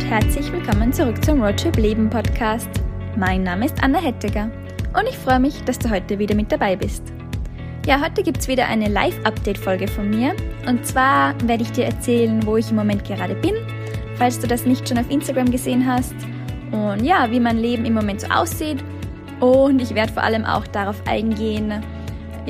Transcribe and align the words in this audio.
und 0.00 0.08
herzlich 0.08 0.50
willkommen 0.50 0.92
zurück 0.94 1.22
zum 1.22 1.42
Roadtrip 1.42 1.76
Leben 1.76 2.08
Podcast. 2.08 2.70
Mein 3.16 3.42
Name 3.42 3.66
ist 3.66 3.82
Anna 3.82 3.98
Hetteger 3.98 4.50
und 4.98 5.06
ich 5.06 5.16
freue 5.16 5.38
mich, 5.38 5.62
dass 5.64 5.78
du 5.78 5.90
heute 5.90 6.18
wieder 6.18 6.34
mit 6.34 6.50
dabei 6.50 6.74
bist. 6.74 7.02
Ja, 7.86 8.00
heute 8.00 8.22
gibt 8.22 8.38
es 8.38 8.48
wieder 8.48 8.66
eine 8.66 8.88
Live-Update-Folge 8.88 9.88
von 9.88 10.08
mir 10.08 10.34
und 10.66 10.86
zwar 10.86 11.34
werde 11.46 11.64
ich 11.64 11.72
dir 11.72 11.84
erzählen, 11.84 12.46
wo 12.46 12.56
ich 12.56 12.70
im 12.70 12.76
Moment 12.76 13.04
gerade 13.04 13.34
bin, 13.34 13.54
falls 14.14 14.38
du 14.38 14.46
das 14.46 14.64
nicht 14.64 14.88
schon 14.88 14.96
auf 14.96 15.10
Instagram 15.10 15.50
gesehen 15.50 15.86
hast 15.86 16.14
und 16.72 17.04
ja, 17.04 17.30
wie 17.30 17.40
mein 17.40 17.58
Leben 17.58 17.84
im 17.84 17.92
Moment 17.92 18.22
so 18.22 18.28
aussieht 18.28 18.82
und 19.40 19.82
ich 19.82 19.94
werde 19.94 20.14
vor 20.14 20.22
allem 20.22 20.46
auch 20.46 20.66
darauf 20.68 21.02
eingehen, 21.06 21.84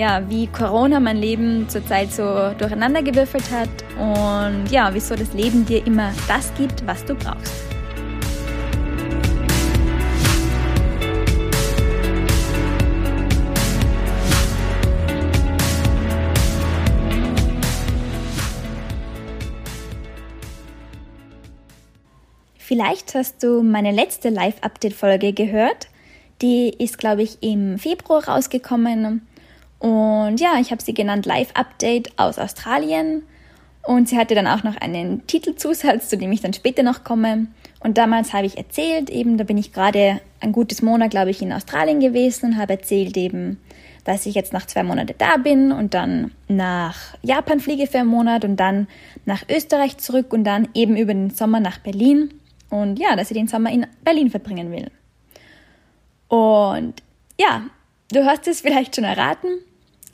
ja, 0.01 0.23
wie 0.31 0.47
Corona 0.47 0.99
mein 0.99 1.19
Leben 1.19 1.69
zurzeit 1.69 2.11
so 2.11 2.23
durcheinandergewürfelt 2.57 3.51
hat 3.51 3.69
und 3.99 4.71
ja, 4.71 4.89
wieso 4.95 5.15
das 5.15 5.35
Leben 5.35 5.67
dir 5.67 5.87
immer 5.87 6.11
das 6.27 6.55
gibt, 6.55 6.87
was 6.87 7.05
du 7.05 7.15
brauchst. 7.15 7.53
Vielleicht 22.57 23.15
hast 23.15 23.43
du 23.43 23.63
meine 23.63 23.91
letzte 23.91 24.31
Live-Update-Folge 24.31 25.35
gehört. 25.35 25.89
Die 26.41 26.71
ist, 26.71 26.97
glaube 26.97 27.21
ich, 27.23 27.43
im 27.43 27.79
Februar 27.79 28.27
rausgekommen. 28.27 29.27
Und 29.81 30.41
ja, 30.41 30.61
ich 30.61 30.71
habe 30.71 30.83
sie 30.83 30.95
genannt 30.95 31.27
Live 31.27 31.51
Update 31.55 32.19
aus 32.19 32.39
Australien. 32.39 33.25
Und 33.83 34.09
sie 34.09 34.19
hatte 34.19 34.35
dann 34.35 34.47
auch 34.47 34.63
noch 34.63 34.77
einen 34.77 35.27
Titelzusatz, 35.27 36.09
zu 36.09 36.19
dem 36.19 36.31
ich 36.33 36.43
dann 36.43 36.53
später 36.53 36.83
noch 36.83 37.03
komme. 37.03 37.47
Und 37.81 37.97
damals 37.97 38.35
habe 38.35 38.47
ich 38.47 38.59
erzählt, 38.59 39.09
eben, 39.09 39.39
da 39.39 39.45
bin 39.45 39.57
ich 39.57 39.73
gerade 39.73 40.21
ein 40.41 40.53
gutes 40.53 40.83
Monat, 40.83 41.11
glaube 41.11 41.31
ich, 41.31 41.41
in 41.41 41.53
Australien 41.53 41.99
gewesen 41.99 42.51
und 42.51 42.57
habe 42.59 42.75
erzählt 42.75 43.17
eben, 43.17 43.59
dass 44.05 44.27
ich 44.27 44.35
jetzt 44.35 44.53
nach 44.53 44.67
zwei 44.67 44.83
Monaten 44.83 45.15
da 45.17 45.39
bin 45.39 45.73
und 45.73 45.95
dann 45.95 46.33
nach 46.47 47.17
Japan 47.23 47.61
fliege 47.61 47.87
für 47.87 48.01
einen 48.01 48.09
Monat 48.09 48.45
und 48.45 48.57
dann 48.57 48.87
nach 49.25 49.45
Österreich 49.49 49.97
zurück 49.97 50.33
und 50.35 50.45
dann 50.45 50.69
eben 50.75 50.97
über 50.97 51.15
den 51.15 51.31
Sommer 51.31 51.61
nach 51.61 51.79
Berlin. 51.79 52.35
Und 52.69 52.99
ja, 52.99 53.17
dass 53.17 53.31
ich 53.31 53.37
den 53.37 53.49
Sommer 53.49 53.73
in 53.73 53.87
Berlin 54.05 54.31
verbringen 54.31 54.71
will. 54.73 54.91
Und 56.29 57.03
ja, 57.41 57.63
du 58.13 58.27
hast 58.27 58.47
es 58.47 58.61
vielleicht 58.61 58.95
schon 58.95 59.05
erraten. 59.05 59.49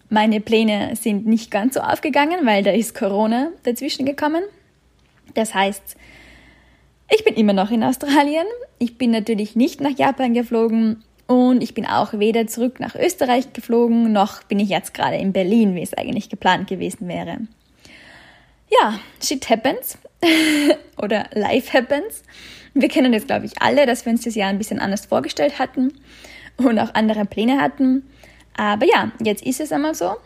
Meine 0.09 0.41
Pläne 0.41 0.95
sind 0.97 1.27
nicht 1.27 1.51
ganz 1.51 1.75
so 1.75 1.81
aufgegangen, 1.81 2.47
weil 2.47 2.63
da 2.63 2.71
ist 2.71 2.95
Corona 2.95 3.51
dazwischen 3.65 4.07
gekommen. 4.07 4.43
Das 5.35 5.55
heißt, 5.55 5.97
ich 7.15 7.25
bin 7.25 7.35
immer 7.35 7.53
noch 7.53 7.71
in 7.71 7.83
Australien. 7.83 8.47
Ich 8.79 8.99
bin 8.99 9.11
natürlich 9.11 9.57
nicht 9.57 9.81
nach 9.81 9.97
Japan 9.97 10.35
geflogen 10.35 11.03
und 11.27 11.63
ich 11.63 11.75
bin 11.75 11.87
auch 11.87 12.13
weder 12.15 12.47
zurück 12.47 12.79
nach 12.79 12.95
Österreich 12.95 13.53
geflogen, 13.53 14.13
noch 14.13 14.45
bin 14.45 14.61
ich 14.61 14.69
jetzt 14.69 14.95
gerade 14.95 15.17
in 15.17 15.33
Berlin, 15.33 15.75
wie 15.75 15.83
es 15.83 15.95
eigentlich 15.95 16.29
geplant 16.29 16.69
gewesen 16.69 17.09
wäre. 17.09 17.39
Ja, 18.71 18.99
shit 19.23 19.49
happens. 19.49 19.99
Oder 20.97 21.27
life 21.35 21.73
happens. 21.73 22.23
Wir 22.75 22.89
kennen 22.89 23.13
das, 23.13 23.27
glaube 23.27 23.47
ich, 23.47 23.61
alle, 23.61 23.87
dass 23.87 24.05
wir 24.05 24.13
uns 24.13 24.23
das 24.23 24.35
Jahr 24.35 24.51
ein 24.51 24.59
bisschen 24.59 24.79
anders 24.79 25.07
vorgestellt 25.07 25.59
hatten 25.59 25.93
und 26.57 26.79
auch 26.79 26.95
andere 26.95 27.25
Pläne 27.25 27.61
hatten. 27.61 28.05
Aber 28.57 28.87
ja, 28.87 29.13
jetzt 29.23 29.45
ist 29.45 29.61
es 29.61 29.73
einmal 29.73 29.95
so. 29.95 30.17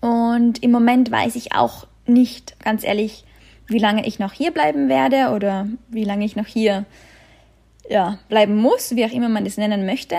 Und 0.00 0.62
im 0.62 0.70
Moment 0.70 1.10
weiß 1.10 1.36
ich 1.36 1.54
auch 1.54 1.86
nicht, 2.06 2.58
ganz 2.60 2.84
ehrlich, 2.84 3.24
wie 3.66 3.78
lange 3.78 4.06
ich 4.06 4.18
noch 4.18 4.32
hier 4.32 4.52
bleiben 4.52 4.88
werde 4.88 5.34
oder 5.34 5.66
wie 5.88 6.04
lange 6.04 6.24
ich 6.24 6.36
noch 6.36 6.46
hier 6.46 6.84
ja, 7.88 8.18
bleiben 8.28 8.56
muss, 8.56 8.94
wie 8.94 9.04
auch 9.04 9.12
immer 9.12 9.28
man 9.28 9.44
das 9.44 9.56
nennen 9.56 9.86
möchte. 9.86 10.16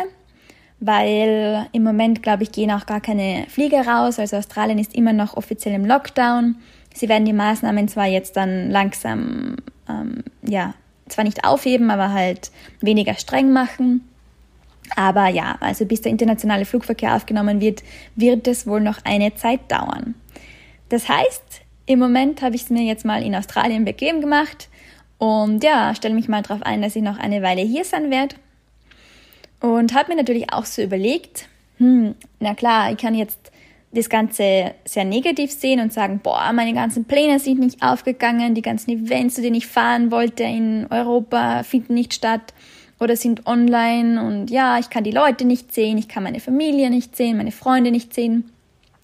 Weil 0.80 1.68
im 1.72 1.84
Moment, 1.84 2.22
glaube 2.22 2.44
ich, 2.44 2.52
gehen 2.52 2.72
auch 2.72 2.86
gar 2.86 3.02
keine 3.02 3.46
Flieger 3.50 3.88
raus. 3.88 4.20
Also 4.20 4.38
Australien 4.38 4.78
ist 4.78 4.94
immer 4.94 5.14
noch 5.14 5.36
offiziell 5.36 5.74
im 5.74 5.86
Lockdown. 5.86 6.58
Sie 6.94 7.10
werden 7.10 7.26
die 7.26 7.34
Maßnahmen 7.34 7.88
zwar 7.88 8.06
jetzt 8.06 8.38
dann 8.38 8.70
langsam, 8.70 9.58
ähm, 9.90 10.24
ja, 10.44 10.74
zwar 11.08 11.24
nicht 11.24 11.46
aufheben, 11.46 11.90
aber 11.90 12.12
halt 12.12 12.52
weniger 12.82 13.16
streng 13.16 13.52
machen. 13.52 14.08
Aber 14.96 15.28
ja, 15.28 15.58
also 15.60 15.86
bis 15.86 16.02
der 16.02 16.12
internationale 16.12 16.66
Flugverkehr 16.66 17.16
aufgenommen 17.16 17.62
wird, 17.62 17.84
wird 18.16 18.48
es 18.48 18.66
wohl 18.68 18.82
noch 18.82 19.00
eine 19.04 19.36
Zeit 19.36 19.72
dauern. 19.72 20.16
Das 20.90 21.10
heißt, 21.10 21.62
im 21.86 22.00
Moment 22.00 22.42
habe 22.42 22.56
ich 22.56 22.64
es 22.64 22.70
mir 22.70 22.84
jetzt 22.84 23.06
mal 23.06 23.24
in 23.24 23.36
Australien 23.36 23.86
bequem 23.86 24.22
gemacht 24.22 24.70
und 25.18 25.64
ja, 25.64 25.96
stelle 25.96 26.14
mich 26.14 26.28
mal 26.28 26.42
darauf 26.42 26.62
ein, 26.64 26.82
dass 26.82 26.96
ich 26.96 27.02
noch 27.02 27.18
eine 27.18 27.42
Weile 27.42 27.62
hier 27.62 27.84
sein 27.84 28.12
werde. 28.12 28.36
Und 29.60 29.96
habe 29.96 30.12
mir 30.12 30.18
natürlich 30.18 30.54
auch 30.54 30.66
so 30.66 30.82
überlegt, 30.82 31.48
hm, 31.78 32.16
na 32.40 32.54
klar, 32.54 32.92
ich 32.92 32.98
kann 32.98 33.16
jetzt 33.16 33.52
das 33.92 34.10
Ganze 34.10 34.76
sehr 34.86 35.06
negativ 35.06 35.52
sehen 35.52 35.80
und 35.80 35.94
sagen, 35.94 36.20
boah, 36.22 36.52
meine 36.54 36.74
ganzen 36.74 37.06
Pläne 37.06 37.40
sind 37.40 37.60
nicht 37.60 37.82
aufgegangen, 37.82 38.54
die 38.54 38.62
ganzen 38.62 38.92
Events, 38.92 39.36
zu 39.36 39.42
denen 39.42 39.56
ich 39.56 39.66
fahren 39.66 40.12
wollte 40.12 40.44
in 40.44 40.88
Europa, 40.90 41.64
finden 41.64 41.94
nicht 41.94 42.14
statt 42.14 42.54
oder 43.00 43.16
sind 43.16 43.46
online 43.46 44.22
und 44.24 44.50
ja, 44.50 44.80
ich 44.80 44.90
kann 44.90 45.04
die 45.04 45.12
Leute 45.12 45.46
nicht 45.46 45.74
sehen, 45.74 45.98
ich 45.98 46.08
kann 46.08 46.24
meine 46.24 46.40
Familie 46.40 46.90
nicht 46.90 47.16
sehen, 47.16 47.38
meine 47.38 47.52
Freunde 47.52 47.92
nicht 47.92 48.14
sehen. 48.14 48.52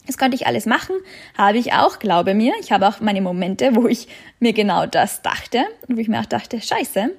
Das 0.06 0.18
konnte 0.18 0.36
ich 0.36 0.48
alles 0.48 0.66
machen, 0.66 0.96
habe 1.38 1.58
ich 1.58 1.74
auch, 1.74 2.00
glaube 2.00 2.34
mir. 2.34 2.54
Ich 2.60 2.72
habe 2.72 2.88
auch 2.88 3.00
meine 3.00 3.22
Momente, 3.22 3.76
wo 3.76 3.88
ich 3.88 4.08
mir 4.40 4.52
genau 4.52 4.86
das 4.86 5.22
dachte 5.22 5.64
und 5.88 5.96
wo 5.96 6.02
ich 6.02 6.10
mir 6.10 6.20
auch 6.20 6.26
dachte, 6.26 6.60
scheiße, 6.60 7.12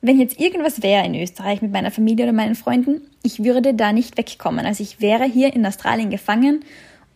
wenn 0.00 0.20
jetzt 0.20 0.40
irgendwas 0.40 0.82
wäre 0.82 1.04
in 1.04 1.14
Österreich 1.14 1.60
mit 1.62 1.72
meiner 1.72 1.90
Familie 1.90 2.24
oder 2.24 2.32
meinen 2.32 2.54
Freunden, 2.54 3.02
ich 3.22 3.44
würde 3.44 3.74
da 3.74 3.92
nicht 3.92 4.16
wegkommen. 4.16 4.64
Also 4.64 4.82
ich 4.82 5.00
wäre 5.00 5.24
hier 5.24 5.52
in 5.52 5.66
Australien 5.66 6.10
gefangen 6.10 6.64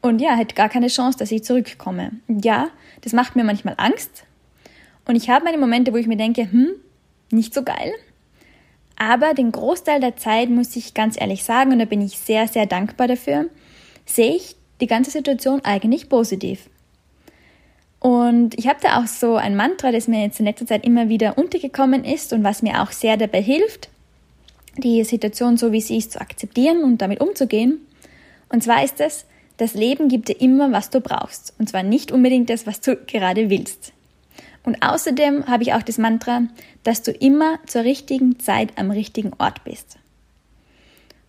und 0.02 0.20
ja, 0.20 0.34
hätte 0.34 0.54
gar 0.54 0.68
keine 0.68 0.88
Chance, 0.88 1.18
dass 1.18 1.30
ich 1.30 1.44
zurückkomme. 1.44 2.12
Ja, 2.28 2.68
das 3.02 3.12
macht 3.12 3.36
mir 3.36 3.44
manchmal 3.44 3.74
Angst. 3.76 4.24
Und 5.06 5.16
ich 5.16 5.30
habe 5.30 5.44
meine 5.44 5.58
Momente, 5.58 5.92
wo 5.92 5.96
ich 5.96 6.06
mir 6.06 6.16
denke, 6.16 6.50
hm, 6.50 6.70
nicht 7.30 7.54
so 7.54 7.62
geil. 7.62 7.92
Aber 9.00 9.32
den 9.32 9.50
Großteil 9.50 9.98
der 9.98 10.16
Zeit, 10.16 10.50
muss 10.50 10.76
ich 10.76 10.92
ganz 10.92 11.18
ehrlich 11.18 11.42
sagen, 11.42 11.72
und 11.72 11.78
da 11.78 11.86
bin 11.86 12.02
ich 12.02 12.18
sehr, 12.18 12.46
sehr 12.46 12.66
dankbar 12.66 13.08
dafür, 13.08 13.46
sehe 14.04 14.36
ich 14.36 14.56
die 14.82 14.86
ganze 14.86 15.10
Situation 15.10 15.64
eigentlich 15.64 16.10
positiv. 16.10 16.68
Und 17.98 18.58
ich 18.58 18.68
habe 18.68 18.80
da 18.82 19.00
auch 19.00 19.06
so 19.06 19.36
ein 19.36 19.56
Mantra, 19.56 19.90
das 19.90 20.06
mir 20.06 20.22
jetzt 20.22 20.38
in 20.38 20.44
letzter 20.44 20.66
Zeit 20.66 20.84
immer 20.84 21.08
wieder 21.08 21.38
untergekommen 21.38 22.04
ist 22.04 22.34
und 22.34 22.44
was 22.44 22.60
mir 22.60 22.82
auch 22.82 22.92
sehr 22.92 23.16
dabei 23.16 23.40
hilft, 23.40 23.88
die 24.76 25.02
Situation 25.04 25.56
so 25.56 25.72
wie 25.72 25.80
sie 25.80 25.96
ist 25.96 26.12
zu 26.12 26.20
akzeptieren 26.20 26.84
und 26.84 27.00
damit 27.00 27.22
umzugehen. 27.22 27.78
Und 28.50 28.62
zwar 28.62 28.84
ist 28.84 29.00
es, 29.00 29.24
das 29.56 29.72
Leben 29.72 30.08
gibt 30.08 30.28
dir 30.28 30.38
immer, 30.42 30.72
was 30.72 30.90
du 30.90 31.00
brauchst. 31.00 31.54
Und 31.58 31.70
zwar 31.70 31.82
nicht 31.82 32.12
unbedingt 32.12 32.50
das, 32.50 32.66
was 32.66 32.82
du 32.82 32.96
gerade 33.06 33.48
willst. 33.48 33.94
Und 34.62 34.82
außerdem 34.82 35.46
habe 35.46 35.62
ich 35.62 35.72
auch 35.72 35.82
das 35.82 35.98
Mantra, 35.98 36.42
dass 36.82 37.02
du 37.02 37.12
immer 37.12 37.58
zur 37.66 37.84
richtigen 37.84 38.38
Zeit 38.38 38.76
am 38.76 38.90
richtigen 38.90 39.32
Ort 39.38 39.64
bist. 39.64 39.96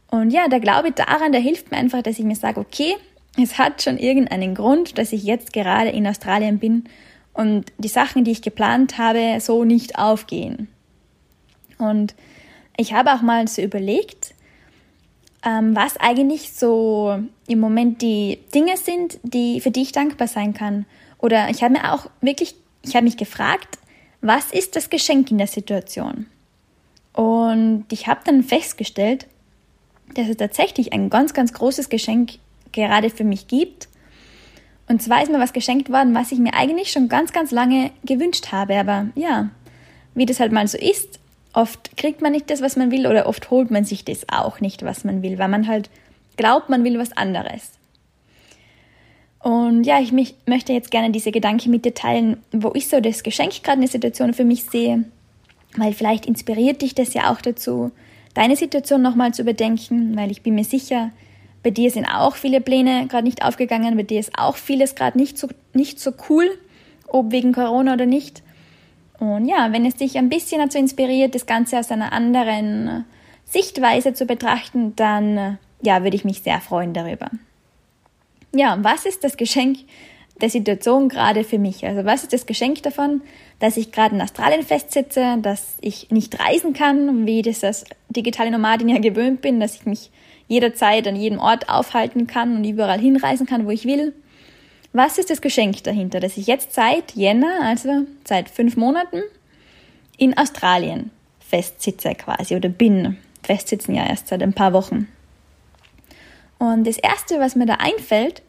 Und 0.09 0.31
ja, 0.31 0.49
der 0.49 0.59
Glaube 0.59 0.91
daran, 0.91 1.31
der 1.31 1.41
hilft 1.41 1.71
mir 1.71 1.77
einfach, 1.77 2.01
dass 2.01 2.19
ich 2.19 2.25
mir 2.25 2.35
sage, 2.35 2.59
okay, 2.59 2.95
es 3.41 3.57
hat 3.57 3.81
schon 3.81 3.97
irgendeinen 3.97 4.55
Grund, 4.55 4.97
dass 4.97 5.13
ich 5.13 5.23
jetzt 5.23 5.53
gerade 5.53 5.89
in 5.89 6.05
Australien 6.05 6.59
bin 6.59 6.83
und 7.33 7.71
die 7.77 7.87
Sachen, 7.87 8.25
die 8.25 8.31
ich 8.31 8.41
geplant 8.41 8.97
habe, 8.97 9.39
so 9.39 9.63
nicht 9.63 9.97
aufgehen. 9.97 10.67
Und 11.77 12.13
ich 12.75 12.93
habe 12.93 13.13
auch 13.13 13.21
mal 13.21 13.47
so 13.47 13.61
überlegt, 13.61 14.33
ähm, 15.43 15.75
was 15.75 15.97
eigentlich 15.97 16.51
so 16.53 17.19
im 17.47 17.59
Moment 17.59 18.01
die 18.01 18.39
Dinge 18.53 18.77
sind, 18.77 19.17
die 19.23 19.61
für 19.61 19.71
die 19.71 19.83
ich 19.83 19.91
dankbar 19.93 20.27
sein 20.27 20.53
kann. 20.53 20.85
Oder 21.17 21.49
ich 21.49 21.63
habe 21.63 21.73
mir 21.73 21.93
auch 21.93 22.09
wirklich 22.21 22.55
ich 22.83 22.95
habe 22.95 23.05
mich 23.05 23.17
gefragt, 23.17 23.77
was 24.21 24.51
ist 24.51 24.75
das 24.75 24.89
Geschenk 24.89 25.31
in 25.31 25.37
der 25.37 25.47
Situation? 25.47 26.27
Und 27.13 27.85
ich 27.91 28.07
habe 28.07 28.21
dann 28.23 28.43
festgestellt, 28.43 29.27
dass 30.15 30.29
es 30.29 30.37
tatsächlich 30.37 30.93
ein 30.93 31.09
ganz, 31.09 31.33
ganz 31.33 31.53
großes 31.53 31.89
Geschenk 31.89 32.33
gerade 32.71 33.09
für 33.09 33.23
mich 33.23 33.47
gibt. 33.47 33.87
Und 34.87 35.01
zwar 35.01 35.23
ist 35.23 35.31
mir 35.31 35.39
was 35.39 35.53
geschenkt 35.53 35.89
worden, 35.91 36.15
was 36.15 36.31
ich 36.31 36.39
mir 36.39 36.53
eigentlich 36.53 36.91
schon 36.91 37.09
ganz, 37.09 37.31
ganz 37.33 37.51
lange 37.51 37.91
gewünscht 38.03 38.51
habe. 38.51 38.75
Aber 38.79 39.07
ja, 39.15 39.49
wie 40.15 40.25
das 40.25 40.39
halt 40.39 40.51
mal 40.51 40.67
so 40.67 40.77
ist, 40.77 41.19
oft 41.53 41.95
kriegt 41.97 42.21
man 42.21 42.31
nicht 42.31 42.49
das, 42.49 42.61
was 42.61 42.75
man 42.75 42.91
will, 42.91 43.07
oder 43.07 43.27
oft 43.27 43.49
holt 43.51 43.71
man 43.71 43.85
sich 43.85 44.05
das 44.05 44.25
auch 44.29 44.59
nicht, 44.59 44.83
was 44.83 45.03
man 45.03 45.21
will, 45.21 45.37
weil 45.37 45.47
man 45.47 45.67
halt 45.67 45.89
glaubt, 46.37 46.69
man 46.69 46.83
will 46.83 46.97
was 46.97 47.15
anderes. 47.15 47.71
Und 49.43 49.85
ja, 49.85 49.99
ich 49.99 50.11
mich, 50.11 50.35
möchte 50.45 50.73
jetzt 50.73 50.91
gerne 50.91 51.11
diese 51.11 51.31
Gedanken 51.31 51.71
mit 51.71 51.83
dir 51.85 51.93
teilen, 51.93 52.37
wo 52.51 52.71
ich 52.75 52.87
so 52.87 52.99
das 52.99 53.23
Geschenk 53.23 53.63
gerade 53.63 53.79
eine 53.79 53.87
Situation 53.87 54.33
für 54.33 54.45
mich 54.45 54.65
sehe, 54.65 55.05
weil 55.75 55.93
vielleicht 55.93 56.27
inspiriert 56.27 56.81
dich 56.81 56.93
das 56.93 57.13
ja 57.13 57.31
auch 57.31 57.41
dazu, 57.41 57.91
deine 58.33 58.55
Situation 58.55 59.01
nochmal 59.01 59.33
zu 59.33 59.41
überdenken, 59.41 60.15
weil 60.15 60.29
ich 60.29 60.43
bin 60.43 60.55
mir 60.55 60.63
sicher, 60.63 61.11
bei 61.63 61.71
dir 61.71 61.89
sind 61.91 62.05
auch 62.05 62.35
viele 62.35 62.61
Pläne 62.61 63.07
gerade 63.07 63.23
nicht 63.23 63.43
aufgegangen, 63.43 63.95
bei 63.95 64.03
dir 64.03 64.19
ist 64.19 64.37
auch 64.37 64.55
vieles 64.55 64.95
gerade 64.95 65.17
nicht 65.17 65.37
so, 65.37 65.47
nicht 65.73 65.99
so 65.99 66.11
cool, 66.29 66.45
ob 67.07 67.31
wegen 67.31 67.51
Corona 67.51 67.93
oder 67.93 68.05
nicht. 68.05 68.43
Und 69.19 69.47
ja, 69.47 69.71
wenn 69.71 69.85
es 69.85 69.95
dich 69.95 70.17
ein 70.17 70.29
bisschen 70.29 70.61
dazu 70.61 70.77
inspiriert, 70.77 71.35
das 71.35 71.45
Ganze 71.45 71.79
aus 71.79 71.91
einer 71.91 72.13
anderen 72.13 73.05
Sichtweise 73.45 74.13
zu 74.13 74.25
betrachten, 74.25 74.95
dann 74.95 75.59
ja, 75.83 76.03
würde 76.03 76.15
ich 76.15 76.25
mich 76.25 76.41
sehr 76.41 76.61
freuen 76.61 76.93
darüber. 76.93 77.29
Ja, 78.53 78.77
was 78.81 79.05
ist 79.05 79.23
das 79.23 79.37
Geschenk 79.37 79.79
der 80.41 80.49
Situation 80.49 81.07
gerade 81.07 81.43
für 81.43 81.59
mich? 81.59 81.85
Also 81.85 82.05
was 82.05 82.23
ist 82.23 82.33
das 82.33 82.45
Geschenk 82.45 82.83
davon, 82.83 83.21
dass 83.59 83.77
ich 83.77 83.91
gerade 83.91 84.15
in 84.15 84.21
Australien 84.21 84.63
festsitze, 84.63 85.37
dass 85.41 85.77
ich 85.81 86.09
nicht 86.11 86.39
reisen 86.39 86.73
kann, 86.73 87.25
wie 87.25 87.41
das 87.41 87.63
als 87.63 87.85
digitale 88.09 88.51
Nomadin 88.51 88.89
ja 88.89 88.99
gewöhnt 88.99 89.41
bin, 89.41 89.59
dass 89.59 89.75
ich 89.75 89.85
mich 89.85 90.09
jederzeit 90.47 91.07
an 91.07 91.15
jedem 91.15 91.39
Ort 91.39 91.69
aufhalten 91.69 92.27
kann 92.27 92.57
und 92.57 92.65
überall 92.65 92.99
hinreisen 92.99 93.45
kann, 93.45 93.65
wo 93.65 93.71
ich 93.71 93.85
will. 93.85 94.13
Was 94.93 95.17
ist 95.17 95.29
das 95.29 95.41
Geschenk 95.41 95.83
dahinter, 95.83 96.19
dass 96.19 96.35
ich 96.35 96.47
jetzt 96.47 96.73
seit 96.73 97.13
Jänner, 97.13 97.61
also 97.61 98.05
seit 98.25 98.49
fünf 98.49 98.75
Monaten, 98.75 99.21
in 100.17 100.37
Australien 100.37 101.11
festsitze 101.39 102.13
quasi 102.15 102.55
oder 102.55 102.69
bin. 102.69 103.17
Festsitzen 103.43 103.95
ja 103.95 104.05
erst 104.05 104.27
seit 104.27 104.43
ein 104.43 104.53
paar 104.53 104.73
Wochen. 104.73 105.07
Und 106.61 106.85
das 106.85 106.99
Erste, 106.99 107.39
was 107.39 107.55
mir 107.55 107.65
da 107.65 107.77
einfällt, 107.79 108.43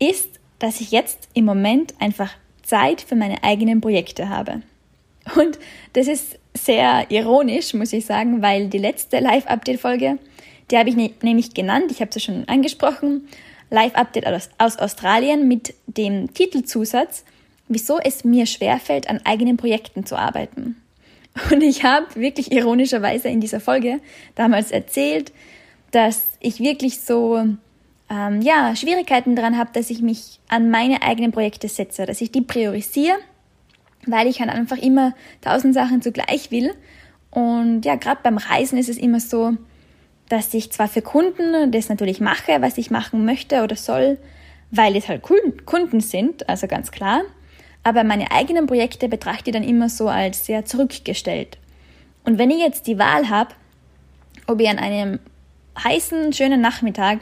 ist, 0.00 0.40
dass 0.58 0.80
ich 0.80 0.90
jetzt 0.90 1.28
im 1.34 1.44
Moment 1.44 1.94
einfach 2.00 2.32
Zeit 2.64 3.00
für 3.00 3.14
meine 3.14 3.44
eigenen 3.44 3.80
Projekte 3.80 4.28
habe. 4.28 4.62
Und 5.36 5.56
das 5.92 6.08
ist 6.08 6.36
sehr 6.52 7.08
ironisch, 7.08 7.74
muss 7.74 7.92
ich 7.92 8.06
sagen, 8.06 8.42
weil 8.42 8.66
die 8.66 8.78
letzte 8.78 9.20
Live-Update-Folge, 9.20 10.18
die 10.68 10.76
habe 10.76 10.88
ich 10.88 10.96
ne 10.96 11.12
nämlich 11.22 11.54
genannt, 11.54 11.92
ich 11.92 12.00
habe 12.00 12.12
sie 12.12 12.18
schon 12.18 12.48
angesprochen, 12.48 13.28
Live-Update 13.70 14.26
aus, 14.26 14.50
aus 14.58 14.76
Australien 14.76 15.46
mit 15.46 15.74
dem 15.86 16.34
Titelzusatz, 16.34 17.24
wieso 17.68 18.00
es 18.00 18.24
mir 18.24 18.46
schwerfällt, 18.46 19.08
an 19.08 19.20
eigenen 19.22 19.56
Projekten 19.56 20.06
zu 20.06 20.16
arbeiten. 20.16 20.74
Und 21.52 21.62
ich 21.62 21.84
habe 21.84 22.16
wirklich 22.16 22.50
ironischerweise 22.50 23.28
in 23.28 23.40
dieser 23.40 23.60
Folge 23.60 24.00
damals 24.34 24.72
erzählt, 24.72 25.30
dass 25.96 26.26
ich 26.40 26.60
wirklich 26.60 27.00
so 27.00 27.42
ähm, 28.10 28.42
ja, 28.42 28.76
Schwierigkeiten 28.76 29.34
daran 29.34 29.56
habe, 29.56 29.70
dass 29.72 29.88
ich 29.88 30.02
mich 30.02 30.40
an 30.46 30.70
meine 30.70 31.00
eigenen 31.00 31.32
Projekte 31.32 31.68
setze, 31.68 32.04
dass 32.04 32.20
ich 32.20 32.30
die 32.30 32.42
priorisiere, 32.42 33.16
weil 34.04 34.26
ich 34.26 34.40
halt 34.40 34.50
einfach 34.50 34.76
immer 34.76 35.14
tausend 35.40 35.72
Sachen 35.72 36.02
zugleich 36.02 36.50
will. 36.50 36.74
Und 37.30 37.86
ja, 37.86 37.94
gerade 37.94 38.20
beim 38.22 38.36
Reisen 38.36 38.76
ist 38.76 38.90
es 38.90 38.98
immer 38.98 39.20
so, 39.20 39.54
dass 40.28 40.52
ich 40.52 40.70
zwar 40.70 40.88
für 40.88 41.00
Kunden 41.00 41.72
das 41.72 41.88
natürlich 41.88 42.20
mache, 42.20 42.60
was 42.60 42.76
ich 42.76 42.90
machen 42.90 43.24
möchte 43.24 43.62
oder 43.62 43.76
soll, 43.76 44.18
weil 44.70 44.96
es 44.96 45.08
halt 45.08 45.22
Kunden 45.22 46.00
sind, 46.00 46.46
also 46.46 46.66
ganz 46.66 46.90
klar, 46.90 47.22
aber 47.84 48.04
meine 48.04 48.32
eigenen 48.32 48.66
Projekte 48.66 49.08
betrachte 49.08 49.48
ich 49.48 49.54
dann 49.54 49.64
immer 49.64 49.88
so 49.88 50.08
als 50.08 50.44
sehr 50.44 50.66
zurückgestellt. 50.66 51.56
Und 52.22 52.36
wenn 52.36 52.50
ich 52.50 52.58
jetzt 52.58 52.86
die 52.86 52.98
Wahl 52.98 53.30
habe, 53.30 53.54
ob 54.46 54.60
ich 54.60 54.68
an 54.68 54.78
einem 54.78 55.20
heißen, 55.84 56.32
schönen 56.32 56.60
Nachmittag 56.60 57.20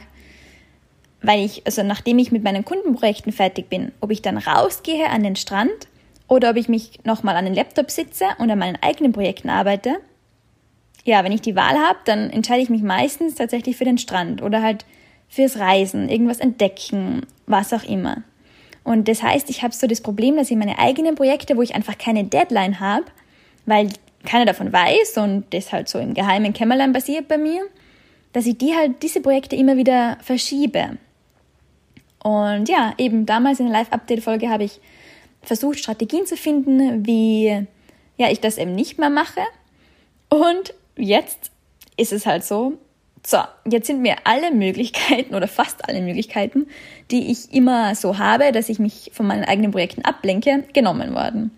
weil 1.25 1.43
ich, 1.43 1.65
also 1.65 1.83
nachdem 1.83 2.19
ich 2.19 2.31
mit 2.31 2.43
meinen 2.43 2.65
Kundenprojekten 2.65 3.31
fertig 3.31 3.69
bin, 3.69 3.91
ob 3.99 4.11
ich 4.11 4.21
dann 4.21 4.37
rausgehe 4.37 5.09
an 5.09 5.23
den 5.23 5.35
Strand 5.35 5.87
oder 6.27 6.51
ob 6.51 6.55
ich 6.55 6.69
mich 6.69 6.99
nochmal 7.03 7.35
an 7.35 7.45
den 7.45 7.53
Laptop 7.53 7.91
sitze 7.91 8.25
und 8.37 8.49
an 8.49 8.59
meinen 8.59 8.77
eigenen 8.81 9.11
Projekten 9.11 9.49
arbeite. 9.49 9.95
Ja, 11.03 11.23
wenn 11.23 11.31
ich 11.31 11.41
die 11.41 11.55
Wahl 11.55 11.77
habe, 11.77 11.99
dann 12.05 12.29
entscheide 12.29 12.61
ich 12.61 12.69
mich 12.69 12.81
meistens 12.81 13.35
tatsächlich 13.35 13.77
für 13.77 13.85
den 13.85 13.97
Strand 13.97 14.41
oder 14.41 14.61
halt 14.61 14.85
fürs 15.27 15.57
Reisen, 15.57 16.09
irgendwas 16.09 16.39
entdecken, 16.39 17.25
was 17.45 17.73
auch 17.73 17.83
immer. 17.83 18.23
Und 18.83 19.07
das 19.07 19.23
heißt, 19.23 19.49
ich 19.49 19.63
habe 19.63 19.73
so 19.73 19.87
das 19.87 20.01
Problem, 20.01 20.35
dass 20.35 20.51
ich 20.51 20.57
meine 20.57 20.79
eigenen 20.79 21.15
Projekte, 21.15 21.57
wo 21.57 21.61
ich 21.61 21.75
einfach 21.75 21.97
keine 21.97 22.23
Deadline 22.23 22.79
habe, 22.79 23.05
weil 23.65 23.89
keiner 24.25 24.45
davon 24.45 24.71
weiß 24.71 25.17
und 25.17 25.45
das 25.51 25.71
halt 25.71 25.89
so 25.89 25.99
im 25.99 26.13
geheimen 26.13 26.53
Kämmerlein 26.53 26.93
basiert 26.93 27.27
bei 27.27 27.37
mir, 27.37 27.67
dass 28.35 28.45
ich 28.45 28.57
die 28.57 28.75
halt, 28.75 29.01
diese 29.01 29.21
Projekte 29.21 29.55
immer 29.55 29.77
wieder 29.77 30.17
verschiebe. 30.21 30.97
Und 32.21 32.67
ja, 32.67 32.93
eben 32.97 33.25
damals 33.25 33.61
in 33.61 33.67
der 33.67 33.79
Live-Update-Folge 33.79 34.49
habe 34.49 34.65
ich 34.65 34.81
versucht, 35.41 35.79
Strategien 35.79 36.25
zu 36.25 36.35
finden, 36.35 37.05
wie 37.05 37.65
ja, 38.17 38.29
ich 38.29 38.41
das 38.41 38.57
eben 38.57 38.75
nicht 38.75 38.99
mehr 38.99 39.09
mache. 39.09 39.39
Und 40.27 40.73
jetzt 40.97 41.49
ist 41.95 42.11
es 42.11 42.25
halt 42.25 42.43
so, 42.43 42.73
so, 43.25 43.37
jetzt 43.71 43.87
sind 43.87 44.01
mir 44.01 44.17
alle 44.25 44.51
Möglichkeiten 44.51 45.33
oder 45.33 45.47
fast 45.47 45.87
alle 45.87 46.01
Möglichkeiten, 46.01 46.67
die 47.11 47.31
ich 47.31 47.53
immer 47.53 47.95
so 47.95 48.17
habe, 48.17 48.51
dass 48.51 48.67
ich 48.67 48.79
mich 48.79 49.11
von 49.13 49.27
meinen 49.27 49.45
eigenen 49.45 49.71
Projekten 49.71 50.03
ablenke, 50.03 50.65
genommen 50.73 51.15
worden. 51.15 51.51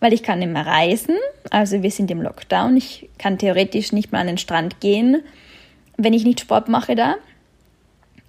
Weil 0.00 0.14
ich 0.14 0.22
kann 0.22 0.38
nicht 0.38 0.50
mehr 0.50 0.66
reisen, 0.66 1.16
also 1.50 1.82
wir 1.82 1.90
sind 1.90 2.10
im 2.10 2.22
Lockdown, 2.22 2.78
ich 2.78 3.10
kann 3.18 3.36
theoretisch 3.36 3.92
nicht 3.92 4.12
mehr 4.12 4.22
an 4.22 4.28
den 4.28 4.38
Strand 4.38 4.80
gehen, 4.80 5.22
wenn 5.96 6.12
ich 6.12 6.24
nicht 6.24 6.40
Sport 6.40 6.68
mache 6.68 6.94
da. 6.94 7.16